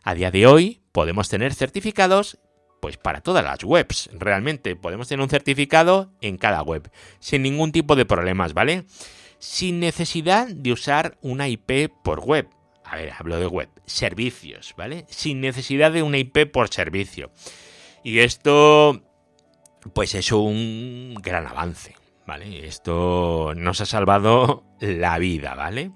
a 0.03 0.13
día 0.13 0.29
de 0.29 0.45
hoy 0.45 0.81
podemos 0.91 1.29
tener 1.29 1.53
certificados 1.53 2.37
pues 2.81 2.97
para 2.97 3.21
todas 3.21 3.45
las 3.45 3.63
webs. 3.63 4.09
Realmente 4.11 4.75
podemos 4.75 5.07
tener 5.07 5.23
un 5.23 5.29
certificado 5.29 6.11
en 6.19 6.35
cada 6.35 6.61
web 6.63 6.91
sin 7.21 7.43
ningún 7.43 7.71
tipo 7.71 7.95
de 7.95 8.05
problemas, 8.05 8.53
¿vale? 8.53 8.83
Sin 9.41 9.79
necesidad 9.79 10.47
de 10.47 10.71
usar 10.71 11.17
una 11.23 11.47
IP 11.47 11.91
por 12.03 12.19
web. 12.19 12.47
A 12.85 12.95
ver, 12.95 13.11
hablo 13.17 13.39
de 13.39 13.47
web, 13.47 13.69
servicios, 13.87 14.75
¿vale? 14.77 15.05
Sin 15.09 15.41
necesidad 15.41 15.91
de 15.91 16.03
una 16.03 16.19
IP 16.19 16.45
por 16.51 16.69
servicio. 16.69 17.31
Y 18.03 18.19
esto 18.19 19.01
pues 19.93 20.13
es 20.13 20.31
un 20.31 21.15
gran 21.23 21.47
avance, 21.47 21.95
¿vale? 22.27 22.67
Esto 22.67 23.53
nos 23.55 23.81
ha 23.81 23.87
salvado 23.87 24.63
la 24.79 25.17
vida, 25.17 25.55
¿vale? 25.55 25.91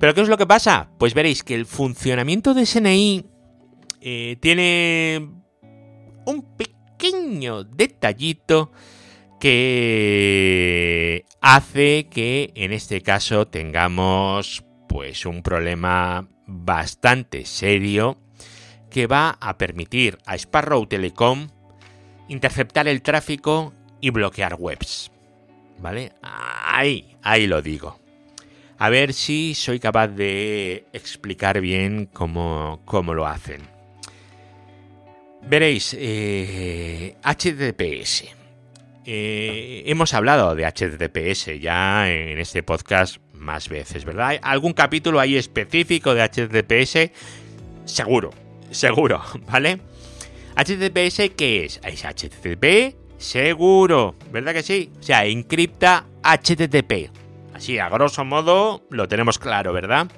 Pero 0.00 0.14
¿qué 0.14 0.22
es 0.22 0.28
lo 0.28 0.38
que 0.38 0.46
pasa? 0.46 0.88
Pues 0.98 1.12
veréis 1.12 1.42
que 1.44 1.54
el 1.54 1.66
funcionamiento 1.66 2.54
de 2.54 2.64
SNI 2.64 3.26
eh, 4.00 4.38
tiene 4.40 5.28
un 6.24 6.56
pequeño 6.56 7.64
detallito 7.64 8.72
que 9.40 11.24
hace 11.40 12.08
que 12.08 12.52
en 12.54 12.72
este 12.72 13.02
caso 13.02 13.46
tengamos 13.46 14.64
pues 14.88 15.26
un 15.26 15.42
problema 15.42 16.28
bastante 16.46 17.44
serio 17.44 18.18
que 18.90 19.06
va 19.06 19.36
a 19.40 19.58
permitir 19.58 20.18
a 20.26 20.36
Sparrow 20.36 20.86
Telecom 20.86 21.48
interceptar 22.28 22.88
el 22.88 23.02
tráfico 23.02 23.74
y 24.00 24.10
bloquear 24.10 24.56
webs. 24.58 25.12
¿Vale? 25.78 26.12
Ahí, 26.22 27.16
ahí 27.22 27.46
lo 27.46 27.62
digo. 27.62 27.98
A 28.78 28.90
ver 28.90 29.12
si 29.12 29.54
soy 29.54 29.80
capaz 29.80 30.08
de 30.08 30.86
explicar 30.92 31.60
bien 31.60 32.08
cómo, 32.12 32.80
lo 33.14 33.26
hacen. 33.26 33.62
Veréis, 35.42 35.94
HTTPS. 35.94 38.35
Eh, 39.08 39.84
hemos 39.86 40.14
hablado 40.14 40.56
de 40.56 40.66
HTTPS 40.66 41.60
ya 41.60 42.10
en 42.10 42.40
este 42.40 42.64
podcast 42.64 43.18
más 43.34 43.68
veces, 43.68 44.04
¿verdad? 44.04 44.28
¿Hay 44.28 44.38
¿Algún 44.42 44.72
capítulo 44.72 45.20
ahí 45.20 45.36
específico 45.36 46.12
de 46.12 46.22
HTTPS? 46.22 47.12
Seguro, 47.84 48.32
seguro, 48.70 49.22
¿vale? 49.48 49.78
HTTPS, 50.56 51.30
¿qué 51.36 51.66
es? 51.66 51.80
Es 51.84 52.04
HTTP 52.04 52.96
seguro, 53.18 54.14
¿verdad 54.30 54.52
que 54.52 54.62
sí? 54.62 54.90
O 54.98 55.02
sea, 55.02 55.24
encripta 55.24 56.06
HTTP. 56.22 57.10
Así, 57.54 57.78
a 57.78 57.88
grosso 57.88 58.24
modo, 58.24 58.84
lo 58.90 59.08
tenemos 59.08 59.38
claro, 59.38 59.72
¿verdad? 59.72 60.08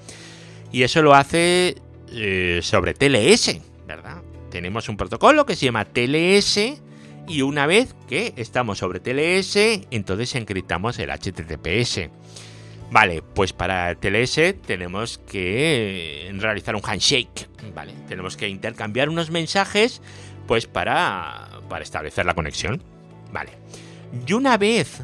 Y 0.73 0.83
eso 0.83 1.03
lo 1.03 1.15
hace 1.15 1.77
eh, 2.11 2.61
sobre 2.63 2.95
TLS, 2.95 3.61
¿verdad? 3.87 4.23
Tenemos 4.51 4.89
un 4.89 4.97
protocolo 4.97 5.47
que 5.47 5.55
se 5.55 5.67
llama 5.67 5.85
TLS 5.85 6.81
y 7.29 7.43
una 7.43 7.67
vez 7.67 7.95
que 8.09 8.33
estamos 8.37 8.79
sobre 8.79 9.01
TLS, 9.01 9.57
entonces 9.91 10.35
encriptamos 10.35 10.99
el 10.99 11.11
HTTPS. 11.11 12.09
Vale, 12.91 13.23
pues 13.23 13.53
para 13.53 13.95
TLS 13.95 14.55
tenemos 14.67 15.19
que 15.19 16.35
realizar 16.39 16.75
un 16.75 16.83
handshake, 16.83 17.49
¿vale? 17.75 17.93
Tenemos 18.09 18.37
que 18.37 18.49
intercambiar 18.49 19.11
unos 19.11 19.31
mensajes, 19.31 20.01
pues 20.47 20.67
para, 20.67 21.61
para 21.69 21.85
establecer 21.85 22.25
la 22.25 22.35
conexión, 22.35 22.83
¿vale? 23.31 23.51
Y 24.27 24.33
una 24.33 24.57
vez, 24.57 25.03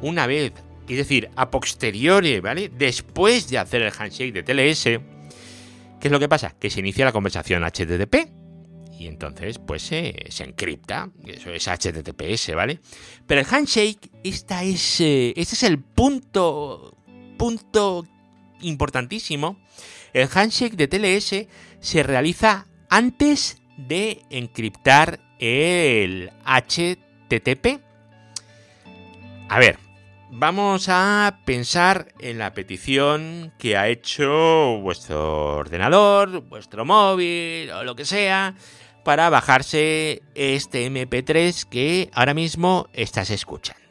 una 0.00 0.28
vez 0.28 0.52
es 0.88 0.96
decir, 0.96 1.30
a 1.34 1.50
posteriori, 1.50 2.40
¿vale? 2.40 2.68
Después 2.68 3.48
de 3.48 3.58
hacer 3.58 3.82
el 3.82 3.92
handshake 3.98 4.32
de 4.32 4.42
TLS, 4.42 4.82
¿qué 4.84 6.08
es 6.08 6.12
lo 6.12 6.20
que 6.20 6.28
pasa? 6.28 6.54
Que 6.60 6.70
se 6.70 6.80
inicia 6.80 7.04
la 7.04 7.12
conversación 7.12 7.64
HTTP 7.64 8.43
y 8.98 9.06
entonces 9.06 9.58
pues 9.58 9.82
se 9.82 10.14
encripta, 10.38 11.10
eso 11.26 11.50
es 11.50 11.66
HTTPS, 11.66 12.54
¿vale? 12.54 12.80
Pero 13.26 13.40
el 13.40 13.46
handshake, 13.48 14.10
esta 14.22 14.62
es, 14.62 15.00
eh, 15.00 15.32
este 15.36 15.54
es 15.54 15.62
el 15.62 15.78
punto, 15.78 16.96
punto 17.36 18.06
importantísimo. 18.60 19.58
El 20.12 20.28
handshake 20.32 20.76
de 20.76 20.88
TLS 20.88 21.46
se 21.80 22.02
realiza 22.02 22.66
antes 22.88 23.58
de 23.76 24.22
encriptar 24.30 25.20
el 25.38 26.30
HTTP. 26.44 27.80
A 29.48 29.58
ver, 29.58 29.78
vamos 30.30 30.88
a 30.88 31.40
pensar 31.44 32.08
en 32.18 32.38
la 32.38 32.54
petición 32.54 33.52
que 33.58 33.76
ha 33.76 33.88
hecho 33.88 34.78
vuestro 34.80 35.56
ordenador, 35.56 36.40
vuestro 36.42 36.84
móvil 36.84 37.70
o 37.70 37.84
lo 37.84 37.94
que 37.94 38.04
sea 38.04 38.54
para 39.04 39.30
bajarse 39.30 40.22
este 40.34 40.86
MP3 40.90 41.68
que 41.68 42.10
ahora 42.12 42.34
mismo 42.34 42.88
estás 42.92 43.30
escuchando. 43.30 43.82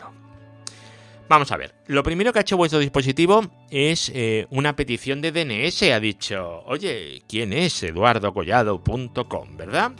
Vamos 1.30 1.52
a 1.52 1.58
ver, 1.58 1.74
lo 1.88 2.04
primero 2.04 2.34
que 2.34 2.40
ha 2.40 2.42
hecho 2.42 2.58
vuestro 2.58 2.80
dispositivo 2.80 3.50
es 3.72 4.12
eh, 4.14 4.46
una 4.50 4.76
petición 4.76 5.22
de 5.22 5.32
DNS. 5.32 5.84
Ha 5.84 6.00
dicho, 6.00 6.64
oye, 6.66 7.24
¿quién 7.28 7.54
es 7.54 7.82
eduardocollado.com, 7.82 9.58
verdad? 9.58 9.94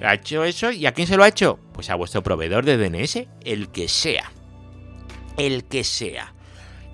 Ha 0.00 0.14
hecho 0.14 0.44
eso 0.44 0.70
y 0.70 0.86
¿a 0.86 0.92
quién 0.92 1.08
se 1.08 1.16
lo 1.16 1.24
ha 1.24 1.28
hecho? 1.28 1.58
Pues 1.72 1.90
a 1.90 1.94
vuestro 1.96 2.22
proveedor 2.22 2.64
de 2.64 2.76
DNS, 2.76 3.26
el 3.44 3.70
que 3.70 3.88
sea 3.88 4.30
el 5.36 5.64
que 5.64 5.84
sea. 5.84 6.32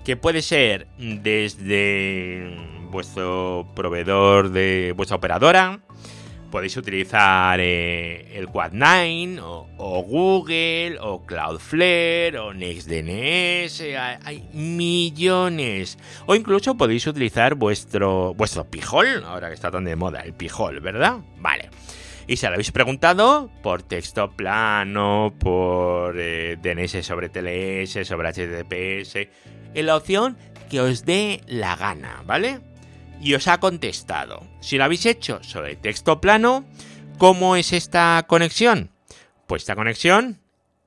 Que 0.05 0.17
puede 0.17 0.41
ser 0.41 0.87
desde 0.97 2.57
vuestro 2.89 3.67
proveedor 3.75 4.49
de 4.49 4.93
vuestra 4.95 5.17
operadora, 5.17 5.79
podéis 6.53 6.77
utilizar 6.77 7.59
eh, 7.59 8.37
el 8.37 8.47
Quad9 8.47 9.39
o, 9.41 10.03
Google 10.03 10.99
o 11.01 11.25
Cloudflare 11.25 12.37
o 12.37 12.53
NextDNS, 12.53 13.81
hay, 13.81 14.17
hay, 14.23 14.49
millones. 14.53 15.97
O 16.27 16.35
incluso 16.35 16.77
podéis 16.77 17.07
utilizar 17.07 17.55
vuestro 17.55 18.35
vuestro 18.35 18.65
Pijol, 18.65 19.23
ahora 19.25 19.47
que 19.47 19.55
está 19.55 19.71
tan 19.71 19.83
de 19.83 19.95
moda 19.95 20.19
el 20.19 20.33
Pijol, 20.33 20.79
¿verdad? 20.79 21.21
Vale 21.39 21.71
y 22.27 22.37
se 22.37 22.47
lo 22.47 22.53
habéis 22.53 22.71
preguntado 22.71 23.49
por 23.63 23.81
texto 23.81 24.31
plano, 24.31 25.33
por 25.39 26.15
eh, 26.19 26.57
DNS 26.61 27.03
sobre 27.03 27.29
TLS, 27.29 28.07
sobre 28.07 28.29
HTTPS, 28.29 29.27
en 29.73 29.85
la 29.87 29.97
opción 29.97 30.37
que 30.69 30.81
os 30.81 31.03
dé 31.03 31.41
la 31.47 31.75
gana, 31.75 32.21
¿vale? 32.27 32.61
Y 33.23 33.35
os 33.35 33.47
ha 33.47 33.59
contestado. 33.59 34.45
Si 34.59 34.77
lo 34.77 34.83
habéis 34.83 35.05
hecho 35.05 35.41
sobre 35.43 35.77
texto 35.77 36.19
plano, 36.19 36.65
¿cómo 37.17 37.55
es 37.55 37.71
esta 37.71 38.25
conexión? 38.27 38.91
Pues 39.47 39.61
esta 39.61 39.75
conexión 39.75 40.41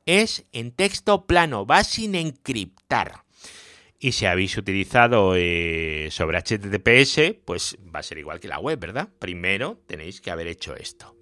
es 0.05 0.45
en 0.53 0.73
texto 0.73 1.27
plano, 1.27 1.65
va 1.65 1.83
sin 1.83 2.15
encriptar. 2.15 3.25
Y 3.99 4.13
si 4.13 4.27
habéis 4.27 4.59
utilizado 4.59 5.35
eh, 5.35 6.09
sobre 6.11 6.39
HTTPS, 6.39 7.37
pues 7.47 7.79
va 7.95 8.01
a 8.01 8.03
ser 8.03 8.19
igual 8.19 8.39
que 8.39 8.49
la 8.49 8.59
web, 8.59 8.79
¿verdad? 8.79 9.09
Primero 9.19 9.81
tenéis 9.87 10.21
que 10.21 10.31
haber 10.31 10.47
hecho 10.47 10.77
esto. 10.77 11.17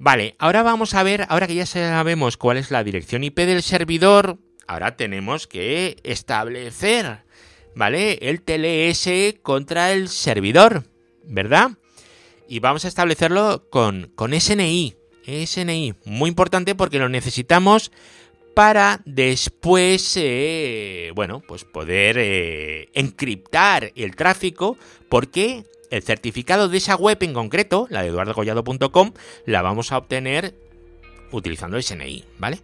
Vale, 0.00 0.34
ahora 0.40 0.64
vamos 0.64 0.94
a 0.94 1.04
ver, 1.04 1.24
ahora 1.28 1.46
que 1.46 1.54
ya 1.54 1.66
sabemos 1.66 2.36
cuál 2.36 2.56
es 2.56 2.72
la 2.72 2.82
dirección 2.82 3.22
IP 3.22 3.38
del 3.38 3.62
servidor, 3.62 4.38
ahora 4.66 4.96
tenemos 4.96 5.46
que 5.46 5.96
establecer, 6.02 7.20
¿vale? 7.74 8.18
El 8.22 8.42
TLS 8.42 9.40
contra 9.42 9.92
el 9.92 10.08
servidor, 10.08 10.84
¿verdad? 11.24 11.72
Y 12.48 12.60
vamos 12.60 12.84
a 12.84 12.88
establecerlo 12.88 13.68
con, 13.70 14.12
SNI. 14.16 14.94
SNI, 15.26 15.94
muy 16.04 16.28
importante 16.28 16.74
porque 16.74 16.98
lo 16.98 17.08
necesitamos 17.08 17.90
para 18.54 19.00
después, 19.04 20.16
eh, 20.16 21.10
bueno, 21.14 21.42
pues 21.46 21.64
poder 21.64 22.16
eh, 22.18 22.88
encriptar 22.92 23.90
el 23.96 24.14
tráfico, 24.14 24.76
porque 25.08 25.64
el 25.90 26.02
certificado 26.02 26.68
de 26.68 26.76
esa 26.76 26.94
web 26.94 27.18
en 27.22 27.32
concreto, 27.32 27.86
la 27.90 28.02
de 28.02 28.08
eduardocollado.com, 28.08 29.12
la 29.46 29.62
vamos 29.62 29.90
a 29.90 29.98
obtener 29.98 30.54
utilizando 31.32 31.80
SNI, 31.80 32.24
¿vale? 32.38 32.60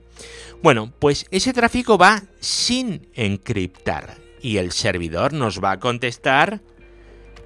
Bueno, 0.62 0.92
pues 0.98 1.26
ese 1.30 1.52
tráfico 1.52 1.98
va 1.98 2.22
sin 2.38 3.08
encriptar 3.14 4.29
y 4.42 4.58
el 4.58 4.72
servidor 4.72 5.32
nos 5.32 5.62
va 5.62 5.72
a 5.72 5.80
contestar 5.80 6.60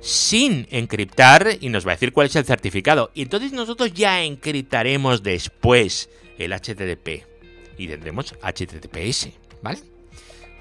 sin 0.01 0.67
encriptar 0.71 1.57
y 1.61 1.71
nos 1.71 1.87
va 1.87 1.93
a 1.93 1.95
decir 1.95 2.13
cuál 2.13 2.27
es 2.27 2.37
el 2.37 2.45
certificado. 2.45 3.11
Y 3.15 3.23
entonces 3.23 3.53
nosotros 3.53 3.93
ya 3.95 4.23
encriptaremos 4.23 5.23
después 5.23 6.11
el 6.39 6.53
HTTP 6.53 7.25
y 7.79 7.89
tendremos 7.89 8.35
HTTPS, 8.43 9.31
¿vale? 9.63 9.79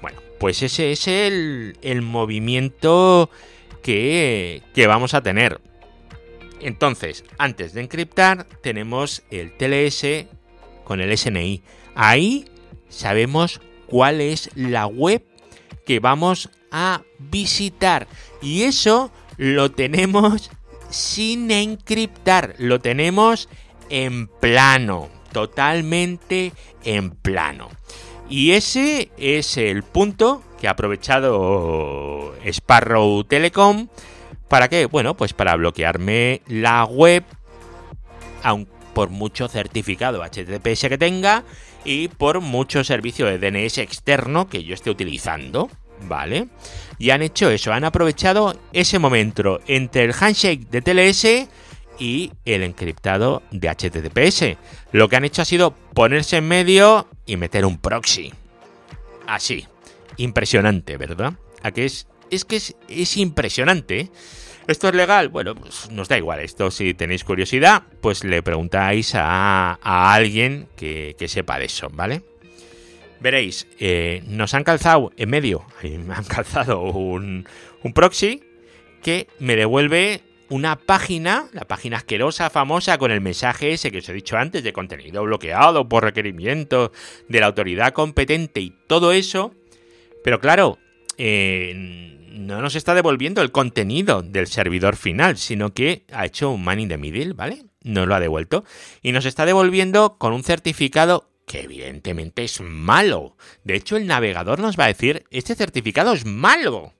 Bueno, 0.00 0.20
pues 0.38 0.62
ese 0.62 0.92
es 0.92 1.06
el, 1.08 1.76
el 1.82 2.02
movimiento 2.02 3.30
que, 3.82 4.62
que 4.74 4.86
vamos 4.86 5.14
a 5.14 5.22
tener. 5.22 5.60
Entonces, 6.60 7.24
antes 7.36 7.74
de 7.74 7.82
encriptar, 7.82 8.46
tenemos 8.62 9.22
el 9.30 9.52
TLS 9.56 10.26
con 10.84 11.00
el 11.00 11.16
SNI. 11.16 11.62
Ahí 11.94 12.46
sabemos 12.88 13.60
cuál 13.86 14.22
es 14.22 14.50
la 14.54 14.86
web 14.86 15.22
que 15.84 16.00
vamos 16.00 16.50
a 16.70 17.02
visitar. 17.18 18.08
Y 18.42 18.62
eso 18.62 19.10
lo 19.36 19.70
tenemos 19.70 20.50
sin 20.90 21.50
encriptar, 21.50 22.54
lo 22.58 22.80
tenemos 22.80 23.48
en 23.90 24.28
plano, 24.28 25.08
totalmente 25.32 26.52
en 26.84 27.10
plano. 27.10 27.68
Y 28.28 28.52
ese 28.52 29.10
es 29.18 29.56
el 29.56 29.82
punto 29.82 30.42
que 30.60 30.68
ha 30.68 30.72
aprovechado 30.72 32.34
Sparrow 32.44 33.24
Telecom. 33.24 33.88
¿Para 34.48 34.68
qué? 34.68 34.86
Bueno, 34.86 35.16
pues 35.16 35.32
para 35.32 35.56
bloquearme 35.56 36.42
la 36.46 36.84
web, 36.84 37.24
aun 38.42 38.68
por 38.94 39.10
mucho 39.10 39.48
certificado 39.48 40.22
HTTPS 40.22 40.88
que 40.88 40.98
tenga 40.98 41.44
y 41.84 42.08
por 42.08 42.40
mucho 42.40 42.82
servicio 42.84 43.26
de 43.26 43.38
DNS 43.38 43.78
externo 43.78 44.48
que 44.48 44.64
yo 44.64 44.74
esté 44.74 44.90
utilizando. 44.90 45.70
¿Vale? 46.06 46.48
Y 46.98 47.10
han 47.10 47.22
hecho 47.22 47.48
eso, 47.50 47.72
han 47.72 47.84
aprovechado 47.84 48.58
ese 48.72 48.98
momento 48.98 49.60
entre 49.66 50.04
el 50.04 50.12
handshake 50.12 50.68
de 50.68 50.82
TLS 50.82 51.48
y 51.98 52.32
el 52.44 52.62
encriptado 52.62 53.42
de 53.50 53.68
HTTPS. 53.68 54.58
Lo 54.92 55.08
que 55.08 55.16
han 55.16 55.24
hecho 55.24 55.42
ha 55.42 55.46
sido 55.46 55.72
ponerse 55.94 56.38
en 56.38 56.48
medio 56.48 57.06
y 57.26 57.36
meter 57.36 57.64
un 57.64 57.78
proxy. 57.78 58.32
Así. 59.26 59.66
Impresionante, 60.16 60.96
¿verdad? 60.96 61.34
¿A 61.62 61.68
es? 61.68 62.06
Es 62.30 62.44
que 62.44 62.56
es, 62.56 63.16
impresionante. 63.16 64.00
¿eh? 64.00 64.10
¿Esto 64.66 64.88
es 64.88 64.94
legal? 64.94 65.28
Bueno, 65.28 65.54
pues 65.54 65.90
nos 65.90 66.08
da 66.08 66.16
igual. 66.16 66.40
Esto 66.40 66.70
si 66.70 66.94
tenéis 66.94 67.24
curiosidad, 67.24 67.82
pues 68.00 68.24
le 68.24 68.42
preguntáis 68.42 69.12
a, 69.14 69.78
alguien 69.82 70.68
que, 70.76 71.14
sepa 71.28 71.58
de 71.58 71.66
eso, 71.66 71.88
¿vale? 71.92 72.22
veréis, 73.20 73.66
eh, 73.80 74.22
nos 74.26 74.52
han 74.52 74.64
calzado 74.64 75.10
en 75.16 75.30
medio, 75.30 75.64
me 75.82 76.14
han 76.14 76.24
calzado 76.24 76.82
un, 76.82 77.46
proxy 77.94 78.42
que 79.02 79.28
me 79.38 79.56
devuelve 79.56 80.20
una 80.50 80.76
página, 80.76 81.48
la 81.52 81.64
página 81.64 81.96
asquerosa, 81.96 82.50
famosa, 82.50 82.98
con 82.98 83.10
el 83.10 83.22
mensaje 83.22 83.72
ese 83.72 83.90
que 83.90 83.98
os 83.98 84.08
he 84.10 84.12
dicho 84.12 84.36
antes, 84.36 84.62
de 84.62 84.74
contenido 84.74 85.22
bloqueado 85.22 85.88
por 85.88 86.04
requerimiento 86.04 86.92
de 87.28 87.40
la 87.40 87.46
autoridad 87.46 87.92
competente 87.94 88.60
y 88.60 88.74
todo 88.86 89.12
eso. 89.12 89.54
Pero 90.22 90.38
claro, 90.38 90.78
eh, 91.18 92.14
no 92.34 92.60
nos 92.60 92.74
está 92.74 92.94
devolviendo 92.94 93.42
el 93.42 93.52
contenido 93.52 94.22
del 94.22 94.46
servidor 94.46 94.96
final, 94.96 95.36
sino 95.36 95.72
que 95.72 96.04
ha 96.12 96.26
hecho 96.26 96.50
un 96.50 96.64
man 96.64 96.80
in 96.80 96.88
the 96.88 96.98
middle, 96.98 97.32
¿vale? 97.32 97.64
Nos 97.82 98.08
lo 98.08 98.14
ha 98.14 98.20
devuelto. 98.20 98.64
Y 99.02 99.12
nos 99.12 99.24
está 99.24 99.46
devolviendo 99.46 100.16
con 100.18 100.32
un 100.32 100.42
certificado 100.42 101.30
que 101.46 101.62
evidentemente 101.62 102.44
es 102.44 102.60
malo. 102.60 103.36
De 103.64 103.76
hecho, 103.76 103.96
el 103.96 104.06
navegador 104.06 104.58
nos 104.58 104.78
va 104.78 104.84
a 104.84 104.88
decir, 104.88 105.24
este 105.30 105.54
certificado 105.54 106.12
es 106.12 106.24
malo. 106.24 106.92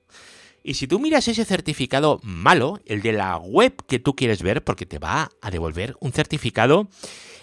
Y 0.63 0.75
si 0.75 0.87
tú 0.87 0.99
miras 0.99 1.29
ese 1.29 1.45
certificado 1.45 2.21
malo, 2.23 2.81
el 2.87 3.03
de 3.03 3.13
la 3.13 3.37
web 3.37 3.75
que 3.87 3.99
tú 3.99 4.17
quieres 4.17 4.43
ver, 4.43 4.65
porque 4.65 4.87
te 4.87 4.99
va 4.99 5.31
a 5.43 5.51
devolver 5.51 5.95
un 6.01 6.13
certificado 6.13 6.89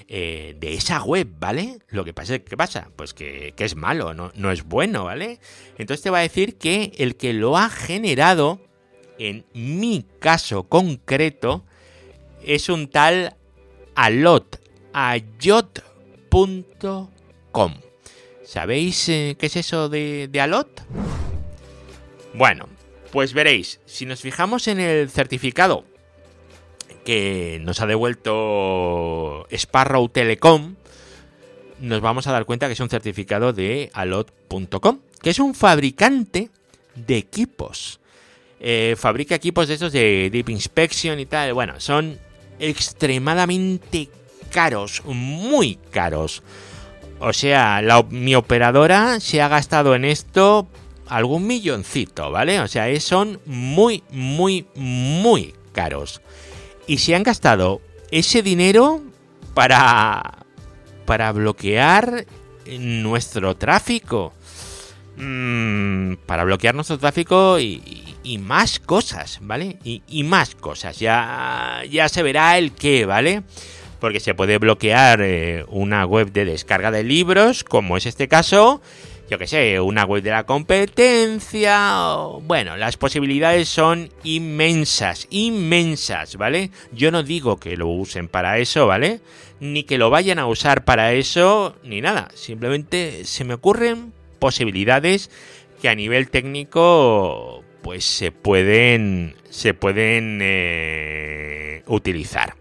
eh, 0.07 0.55
de 0.59 0.73
esa 0.73 1.03
web, 1.03 1.27
¿vale? 1.39 1.79
Lo 1.89 2.03
que 2.03 2.13
pasa, 2.13 2.39
¿qué 2.39 2.57
pasa? 2.57 2.89
Pues 2.95 3.13
que, 3.13 3.53
es 3.57 3.75
malo, 3.75 4.13
no, 4.13 4.31
no, 4.35 4.51
es 4.51 4.63
bueno, 4.63 5.05
¿vale? 5.05 5.39
Entonces 5.77 6.03
te 6.03 6.09
va 6.09 6.19
a 6.19 6.21
decir 6.21 6.57
que 6.57 6.91
el 6.97 7.15
que 7.15 7.33
lo 7.33 7.57
ha 7.57 7.69
generado, 7.69 8.61
en 9.17 9.45
mi 9.53 10.05
caso 10.19 10.63
concreto, 10.63 11.65
es 12.43 12.69
un 12.69 12.87
tal 12.87 13.35
Alot, 13.95 14.61
Ayot 14.93 15.83
.com. 17.51 17.73
¿Sabéis 18.43 19.09
eh, 19.09 19.35
qué 19.37 19.45
es 19.47 19.55
eso 19.57 19.89
de, 19.89 20.29
de 20.31 20.41
Alot? 20.41 20.83
Bueno, 22.33 22.69
pues 23.11 23.33
veréis, 23.33 23.81
si 23.85 24.05
nos 24.05 24.21
fijamos 24.21 24.67
en 24.67 24.79
el 24.79 25.09
certificado 25.09 25.85
que 27.03 27.59
nos 27.63 27.81
ha 27.81 27.87
devuelto 27.87 29.47
Sparrow 29.51 30.07
Telecom, 30.09 30.75
nos 31.79 32.01
vamos 32.01 32.27
a 32.27 32.31
dar 32.31 32.45
cuenta 32.45 32.67
que 32.67 32.73
es 32.73 32.79
un 32.79 32.89
certificado 32.89 33.53
de 33.53 33.89
alot.com, 33.93 34.99
que 35.21 35.29
es 35.31 35.39
un 35.39 35.55
fabricante 35.55 36.49
de 36.95 37.17
equipos. 37.17 37.99
Eh, 38.59 38.95
fabrica 38.97 39.33
equipos 39.33 39.67
de 39.67 39.73
estos 39.73 39.91
de 39.91 40.29
Deep 40.31 40.49
Inspection 40.49 41.19
y 41.19 41.25
tal. 41.25 41.53
Bueno, 41.53 41.79
son 41.79 42.19
extremadamente 42.59 44.09
caros, 44.51 45.01
muy 45.05 45.79
caros. 45.89 46.43
O 47.19 47.33
sea, 47.33 47.81
mi 48.09 48.35
operadora 48.35 49.19
se 49.19 49.41
ha 49.41 49.47
gastado 49.47 49.95
en 49.95 50.05
esto 50.05 50.67
algún 51.07 51.47
milloncito, 51.47 52.31
¿vale? 52.31 52.59
O 52.59 52.67
sea, 52.67 52.99
son 52.99 53.39
muy, 53.45 54.03
muy, 54.11 54.65
muy 54.75 55.53
caros. 55.71 56.21
Y 56.87 56.97
se 56.97 57.15
han 57.15 57.23
gastado 57.23 57.81
ese 58.11 58.41
dinero 58.41 59.01
para, 59.53 60.45
para 61.05 61.31
bloquear 61.31 62.25
nuestro 62.79 63.55
tráfico. 63.55 64.33
Mm, 65.17 66.15
para 66.25 66.43
bloquear 66.43 66.73
nuestro 66.73 66.97
tráfico 66.97 67.59
y, 67.59 67.87
más 68.39 68.79
cosas, 68.79 69.39
¿vale? 69.41 69.77
Y, 69.83 70.23
más 70.23 70.55
cosas. 70.55 70.99
Ya, 70.99 71.81
ya 71.89 72.09
se 72.09 72.23
verá 72.23 72.57
el 72.57 72.71
qué, 72.71 73.05
¿vale? 73.05 73.43
porque 73.99 74.19
se 74.19 74.33
puede 74.33 74.57
bloquear 74.57 75.21
eh, 75.21 75.63
una 75.67 76.05
web 76.07 76.31
de 76.31 76.43
descarga 76.43 76.89
de 76.89 77.03
libros, 77.03 77.63
como 77.63 77.97
es 77.97 78.07
este 78.07 78.27
caso, 78.27 78.81
yo 79.31 79.37
que 79.37 79.47
sé, 79.47 79.79
una 79.79 80.03
web 80.03 80.21
de 80.21 80.29
la 80.29 80.45
competencia. 80.45 82.15
Bueno, 82.41 82.75
las 82.75 82.97
posibilidades 82.97 83.69
son 83.69 84.09
inmensas, 84.25 85.25
inmensas, 85.29 86.35
¿vale? 86.35 86.69
Yo 86.91 87.11
no 87.11 87.23
digo 87.23 87.55
que 87.55 87.77
lo 87.77 87.87
usen 87.87 88.27
para 88.27 88.57
eso, 88.57 88.87
¿vale? 88.87 89.21
Ni 89.61 89.83
que 89.83 89.97
lo 89.97 90.09
vayan 90.09 90.37
a 90.37 90.47
usar 90.47 90.83
para 90.83 91.13
eso, 91.13 91.77
ni 91.81 92.01
nada. 92.01 92.27
Simplemente 92.33 93.23
se 93.23 93.45
me 93.45 93.53
ocurren 93.53 94.11
posibilidades 94.39 95.31
que 95.81 95.87
a 95.87 95.95
nivel 95.95 96.29
técnico, 96.29 97.63
pues 97.83 98.03
se 98.03 98.33
pueden, 98.33 99.37
se 99.49 99.73
pueden 99.73 100.39
eh, 100.41 101.83
utilizar. 101.87 102.55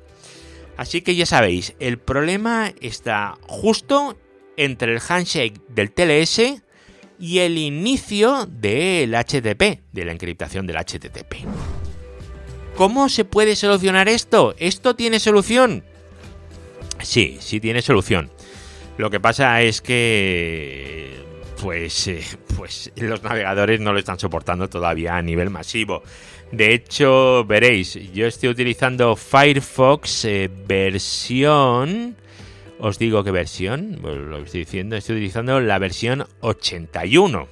Así 0.76 1.00
que 1.00 1.16
ya 1.16 1.26
sabéis, 1.26 1.74
el 1.80 1.98
problema 1.98 2.72
está 2.80 3.38
justo 3.48 4.16
entre 4.60 4.92
el 4.92 5.00
handshake 5.00 5.58
del 5.68 5.90
TLS 5.90 6.62
y 7.18 7.38
el 7.38 7.56
inicio 7.56 8.46
del 8.46 9.14
HTTP, 9.14 9.80
de 9.90 10.04
la 10.04 10.12
encriptación 10.12 10.66
del 10.66 10.76
HTTP. 10.76 11.46
¿Cómo 12.76 13.08
se 13.08 13.24
puede 13.24 13.56
solucionar 13.56 14.08
esto? 14.08 14.54
¿Esto 14.58 14.94
tiene 14.94 15.18
solución? 15.18 15.82
Sí, 17.00 17.38
sí 17.40 17.58
tiene 17.58 17.80
solución. 17.80 18.30
Lo 18.98 19.08
que 19.08 19.18
pasa 19.18 19.62
es 19.62 19.80
que 19.80 21.16
pues, 21.62 22.08
eh, 22.08 22.22
pues 22.56 22.92
los 22.96 23.22
navegadores 23.22 23.80
no 23.80 23.94
lo 23.94 23.98
están 23.98 24.18
soportando 24.18 24.68
todavía 24.68 25.16
a 25.16 25.22
nivel 25.22 25.48
masivo. 25.48 26.02
De 26.52 26.74
hecho, 26.74 27.46
veréis, 27.46 27.94
yo 28.12 28.26
estoy 28.26 28.50
utilizando 28.50 29.16
Firefox 29.16 30.26
eh, 30.26 30.50
versión... 30.66 32.16
Os 32.80 32.98
digo 32.98 33.22
qué 33.22 33.30
versión, 33.30 34.00
lo 34.02 34.38
estoy 34.38 34.60
diciendo, 34.60 34.96
estoy 34.96 35.16
utilizando 35.16 35.60
la 35.60 35.78
versión 35.78 36.26
81. 36.40 37.46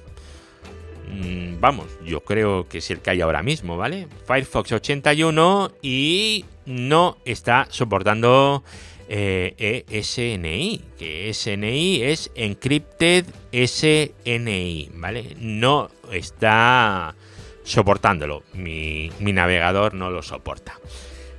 Mm, 1.07 1.59
vamos, 1.59 1.85
yo 2.03 2.21
creo 2.21 2.67
que 2.67 2.79
es 2.79 2.89
el 2.89 2.99
que 2.99 3.11
hay 3.11 3.21
ahora 3.21 3.43
mismo, 3.43 3.77
¿vale? 3.77 4.07
Firefox 4.25 4.71
81 4.71 5.71
y 5.83 6.45
no 6.65 7.17
está 7.25 7.67
soportando 7.69 8.63
eh, 9.07 9.85
ESNI, 9.89 10.81
que 10.97 11.31
SNI 11.33 12.03
es 12.03 12.31
Encrypted 12.35 13.25
SNI, 13.51 14.89
¿vale? 14.93 15.35
No 15.39 15.89
está 16.11 17.15
soportándolo, 17.63 18.43
mi, 18.53 19.11
navegador 19.19 19.93
no 19.93 20.09
lo 20.09 20.23
soporta. 20.23 20.79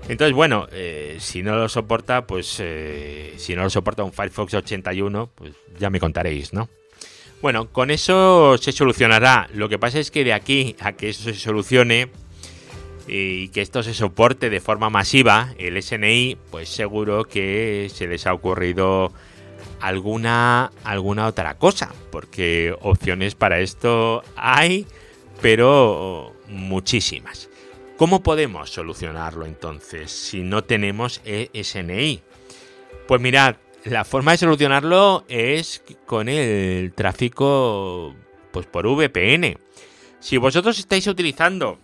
Entonces, 0.08 0.34
bueno, 0.34 0.66
eh, 0.72 1.16
si 1.20 1.42
no 1.42 1.56
lo 1.56 1.68
soporta, 1.68 2.26
pues 2.26 2.56
eh, 2.58 3.34
si 3.36 3.54
no 3.54 3.62
lo 3.62 3.70
soporta 3.70 4.02
un 4.02 4.12
Firefox 4.12 4.54
81, 4.54 5.30
pues 5.34 5.52
ya 5.78 5.90
me 5.90 6.00
contaréis, 6.00 6.52
¿no? 6.52 6.68
Bueno, 7.42 7.68
con 7.70 7.90
eso 7.90 8.58
se 8.58 8.72
solucionará. 8.72 9.48
Lo 9.54 9.68
que 9.68 9.78
pasa 9.78 9.98
es 9.98 10.10
que 10.10 10.24
de 10.24 10.32
aquí 10.32 10.76
a 10.80 10.92
que 10.92 11.10
eso 11.10 11.24
se 11.24 11.34
solucione, 11.34 12.10
y 13.12 13.48
que 13.48 13.60
esto 13.60 13.82
se 13.82 13.92
soporte 13.92 14.50
de 14.50 14.60
forma 14.60 14.88
masiva, 14.88 15.52
el 15.58 15.82
SNI, 15.82 16.36
pues 16.50 16.68
seguro 16.68 17.24
que 17.24 17.90
se 17.92 18.06
les 18.06 18.26
ha 18.26 18.32
ocurrido 18.32 19.12
alguna, 19.80 20.70
alguna 20.84 21.26
otra 21.26 21.54
cosa, 21.54 21.92
porque 22.12 22.72
opciones 22.80 23.34
para 23.34 23.58
esto 23.58 24.22
hay, 24.36 24.86
pero 25.42 26.34
muchísimas. 26.48 27.49
¿Cómo 28.00 28.22
podemos 28.22 28.70
solucionarlo 28.70 29.44
entonces 29.44 30.10
si 30.10 30.40
no 30.40 30.64
tenemos 30.64 31.20
SNI? 31.22 32.22
Pues 33.06 33.20
mirad, 33.20 33.56
la 33.84 34.06
forma 34.06 34.32
de 34.32 34.38
solucionarlo 34.38 35.26
es 35.28 35.82
con 36.06 36.30
el 36.30 36.94
tráfico 36.94 38.16
pues 38.52 38.64
por 38.64 38.86
VPN. 38.86 39.58
Si 40.18 40.38
vosotros 40.38 40.78
estáis 40.78 41.06
utilizando 41.08 41.78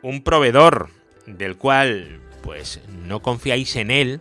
un 0.00 0.22
proveedor 0.22 0.90
del 1.26 1.56
cual 1.56 2.20
pues 2.40 2.80
no 3.04 3.20
confiáis 3.20 3.74
en 3.74 3.90
él, 3.90 4.20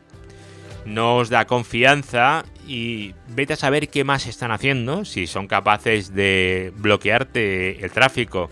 no 0.85 1.17
os 1.17 1.29
da 1.29 1.45
confianza 1.45 2.45
y 2.65 3.13
vete 3.27 3.53
a 3.53 3.57
saber 3.57 3.89
qué 3.89 4.03
más 4.03 4.25
están 4.25 4.49
haciendo, 4.49 5.05
si 5.05 5.27
son 5.27 5.45
capaces 5.45 6.15
de 6.15 6.73
bloquearte 6.77 7.85
el 7.85 7.91
tráfico 7.91 8.49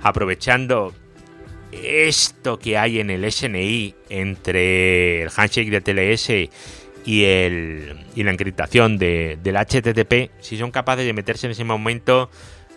aprovechando 0.00 0.94
esto 1.72 2.58
que 2.58 2.76
hay 2.76 3.00
en 3.00 3.10
el 3.10 3.30
SNI 3.30 3.94
entre 4.10 5.22
el 5.22 5.30
handshake 5.34 5.70
de 5.70 5.80
TLS 5.80 6.30
y, 7.04 7.24
el, 7.24 8.06
y 8.14 8.22
la 8.22 8.30
encriptación 8.30 8.98
de, 8.98 9.38
del 9.42 9.56
HTTP, 9.56 10.30
si 10.40 10.56
son 10.56 10.70
capaces 10.70 11.04
de 11.04 11.12
meterse 11.12 11.46
en 11.46 11.52
ese 11.52 11.64
momento 11.64 12.30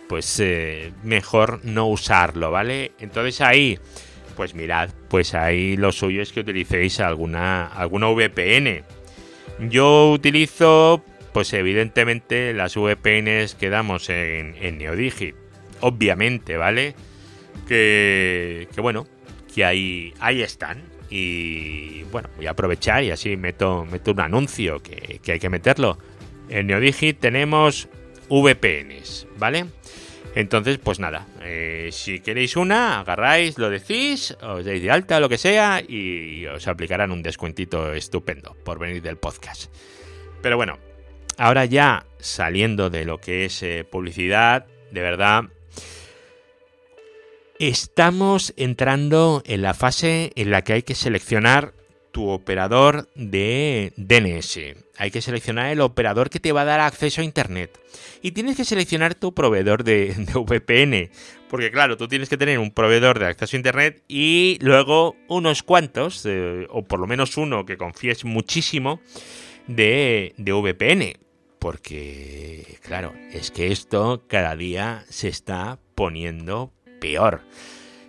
pues 0.08 0.38
eh, 0.40 0.92
mejor 1.02 1.64
no 1.64 1.86
usarlo, 1.86 2.50
¿vale? 2.50 2.92
Entonces 3.00 3.40
ahí, 3.40 3.78
pues 4.36 4.54
mirad, 4.54 4.90
pues 5.08 5.34
ahí 5.34 5.76
lo 5.76 5.92
suyo 5.92 6.22
es 6.22 6.32
que 6.32 6.40
utilicéis 6.40 7.00
alguna, 7.00 7.70
VPN. 7.90 8.82
Yo 9.68 10.10
utilizo, 10.12 11.02
pues 11.32 11.52
evidentemente 11.52 12.52
las 12.52 12.76
VPNs 12.76 13.54
que 13.54 13.70
damos 13.70 14.08
en, 14.10 14.54
en 14.60 14.78
Neodigit, 14.78 15.34
obviamente, 15.80 16.56
¿vale? 16.56 16.94
Que, 17.66 18.68
que 18.74 18.80
bueno, 18.80 19.06
que 19.54 19.64
ahí, 19.64 20.14
ahí 20.20 20.42
están. 20.42 20.82
Y 21.08 22.02
bueno, 22.04 22.28
voy 22.36 22.46
a 22.46 22.50
aprovechar 22.50 23.04
y 23.04 23.10
así 23.10 23.36
meto, 23.36 23.84
meto 23.84 24.12
un 24.12 24.20
anuncio 24.20 24.82
que, 24.82 25.20
que 25.22 25.32
hay 25.32 25.38
que 25.38 25.48
meterlo. 25.48 25.98
En 26.48 26.66
Neodigit 26.68 27.18
tenemos 27.20 27.88
VPNs, 28.28 29.26
¿vale? 29.38 29.66
Entonces, 30.36 30.76
pues 30.76 31.00
nada, 31.00 31.26
eh, 31.40 31.88
si 31.92 32.20
queréis 32.20 32.56
una, 32.56 33.00
agarráis, 33.00 33.56
lo 33.56 33.70
decís, 33.70 34.36
os 34.42 34.66
deis 34.66 34.82
de 34.82 34.90
alta, 34.90 35.18
lo 35.18 35.30
que 35.30 35.38
sea, 35.38 35.80
y 35.80 36.44
os 36.44 36.68
aplicarán 36.68 37.10
un 37.10 37.22
descuentito 37.22 37.94
estupendo 37.94 38.54
por 38.62 38.78
venir 38.78 39.00
del 39.00 39.16
podcast. 39.16 39.72
Pero 40.42 40.58
bueno, 40.58 40.78
ahora 41.38 41.64
ya 41.64 42.04
saliendo 42.18 42.90
de 42.90 43.06
lo 43.06 43.16
que 43.16 43.46
es 43.46 43.62
eh, 43.62 43.86
publicidad, 43.90 44.66
de 44.90 45.00
verdad, 45.00 45.44
estamos 47.58 48.52
entrando 48.56 49.42
en 49.46 49.62
la 49.62 49.74
fase 49.74 50.32
en 50.36 50.50
la 50.50 50.62
que 50.62 50.74
hay 50.74 50.82
que 50.82 50.94
seleccionar 50.94 51.74
tu 52.16 52.30
operador 52.30 53.10
de 53.14 53.92
DNS. 53.96 54.58
Hay 54.96 55.10
que 55.10 55.20
seleccionar 55.20 55.70
el 55.70 55.82
operador 55.82 56.30
que 56.30 56.40
te 56.40 56.52
va 56.52 56.62
a 56.62 56.64
dar 56.64 56.80
acceso 56.80 57.20
a 57.20 57.24
Internet. 57.24 57.78
Y 58.22 58.32
tienes 58.32 58.56
que 58.56 58.64
seleccionar 58.64 59.14
tu 59.14 59.34
proveedor 59.34 59.84
de, 59.84 60.14
VPN. 60.34 61.10
Porque 61.50 61.70
claro, 61.70 61.98
tú 61.98 62.08
tienes 62.08 62.30
que 62.30 62.38
tener 62.38 62.58
un 62.58 62.70
proveedor 62.70 63.18
de 63.18 63.26
acceso 63.26 63.54
a 63.54 63.58
Internet 63.58 64.02
y 64.08 64.56
luego 64.62 65.14
unos 65.28 65.62
cuantos, 65.62 66.24
eh, 66.24 66.66
o 66.70 66.84
por 66.84 67.00
lo 67.00 67.06
menos 67.06 67.36
uno 67.36 67.66
que 67.66 67.76
confíes 67.76 68.24
muchísimo, 68.24 69.02
de, 69.66 70.34
VPN. 70.38 71.20
Porque, 71.58 72.78
claro, 72.82 73.12
es 73.30 73.50
que 73.50 73.72
esto 73.72 74.24
cada 74.26 74.56
día 74.56 75.04
se 75.10 75.28
está 75.28 75.78
poniendo 75.94 76.72
peor. 77.06 77.40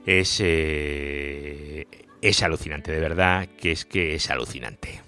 Es... 0.05 0.39
Eh, 0.43 1.85
es 2.19 2.41
alucinante, 2.41 2.91
de 2.91 2.99
verdad 2.99 3.47
que 3.59 3.71
es 3.71 3.85
que 3.85 4.15
es 4.15 4.31
alucinante. 4.31 5.01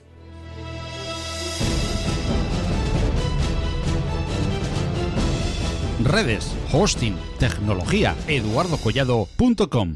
Redes, 6.03 6.55
hosting, 6.71 7.17
tecnología, 7.39 8.15
eduardocollado.com. 8.27 9.95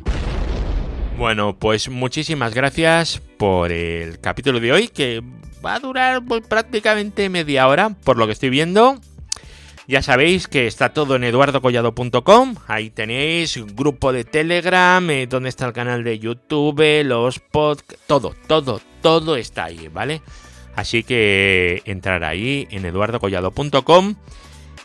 Bueno, 1.17 1.55
pues 1.57 1.89
muchísimas 1.89 2.55
gracias 2.55 3.21
por 3.37 3.71
el 3.71 4.19
capítulo 4.19 4.59
de 4.59 4.71
hoy 4.71 4.87
que 4.87 5.21
va 5.63 5.75
a 5.75 5.79
durar 5.79 6.25
pues, 6.25 6.45
prácticamente 6.45 7.29
media 7.29 7.67
hora 7.67 7.91
por 8.03 8.17
lo 8.17 8.25
que 8.25 8.33
estoy 8.33 8.49
viendo. 8.49 8.99
Ya 9.87 10.01
sabéis 10.01 10.47
que 10.47 10.65
está 10.65 10.93
todo 10.93 11.17
en 11.17 11.25
eduardocollado.com. 11.25 12.55
Ahí 12.67 12.89
tenéis 12.89 13.59
grupo 13.75 14.13
de 14.13 14.23
Telegram, 14.23 15.09
eh, 15.09 15.27
donde 15.27 15.49
está 15.49 15.65
el 15.65 15.73
canal 15.73 16.05
de 16.05 16.19
YouTube, 16.19 17.03
los 17.03 17.39
podcasts, 17.39 18.01
todo, 18.07 18.33
todo, 18.47 18.79
todo 19.01 19.35
está 19.35 19.65
ahí, 19.65 19.89
¿vale? 19.91 20.21
Así 20.75 21.03
que 21.03 21.81
entrar 21.85 22.23
ahí 22.23 22.67
en 22.71 22.85
eduardocollado.com 22.85 24.15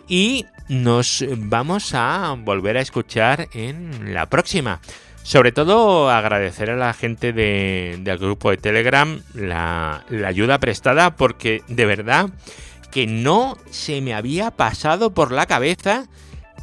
y 0.08 0.46
nos 0.68 1.24
vamos 1.28 1.94
a 1.94 2.34
volver 2.36 2.76
a 2.76 2.80
escuchar 2.80 3.48
en 3.54 4.12
la 4.12 4.26
próxima. 4.26 4.80
Sobre 5.22 5.52
todo 5.52 6.10
agradecer 6.10 6.70
a 6.70 6.76
la 6.76 6.92
gente 6.92 7.32
del 7.32 8.18
grupo 8.18 8.50
de 8.50 8.56
Telegram 8.56 9.20
la 9.34 10.04
ayuda 10.26 10.58
prestada 10.58 11.14
porque 11.16 11.62
de 11.68 11.86
verdad 11.86 12.30
que 12.90 13.06
no 13.06 13.56
se 13.70 14.00
me 14.00 14.14
había 14.14 14.50
pasado 14.50 15.12
por 15.12 15.32
la 15.32 15.46
cabeza 15.46 16.06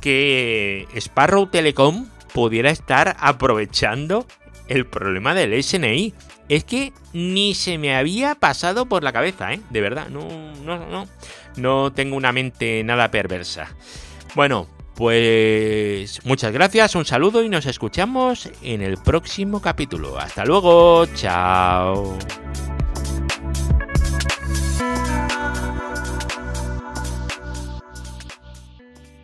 que 0.02 0.88
Sparrow 0.96 1.48
Telecom 1.48 2.08
pudiera 2.34 2.70
estar 2.70 3.16
aprovechando 3.20 4.26
el 4.68 4.86
problema 4.86 5.34
del 5.34 5.62
SNI. 5.64 6.14
Es 6.48 6.64
que 6.64 6.94
ni 7.14 7.56
se 7.56 7.78
me 7.78 7.96
había 7.96 8.36
pasado 8.36 8.86
por 8.86 9.04
la 9.04 9.14
cabeza, 9.14 9.54
¿eh? 9.54 9.62
De 9.70 9.82
verdad, 9.82 10.10
no, 10.10 10.28
no, 10.64 10.86
no. 10.86 11.08
No 11.56 11.92
tengo 11.94 12.16
una 12.16 12.32
mente 12.32 12.84
nada 12.84 13.10
perversa. 13.10 13.70
Bueno, 14.36 14.68
pues 14.96 16.24
muchas 16.26 16.52
gracias, 16.52 16.96
un 16.96 17.06
saludo 17.06 17.44
y 17.44 17.50
nos 17.50 17.66
escuchamos 17.66 18.50
en 18.62 18.82
el 18.82 18.98
próximo 18.98 19.62
capítulo. 19.62 20.18
Hasta 20.18 20.46
luego, 20.46 21.06
chao. 21.16 22.18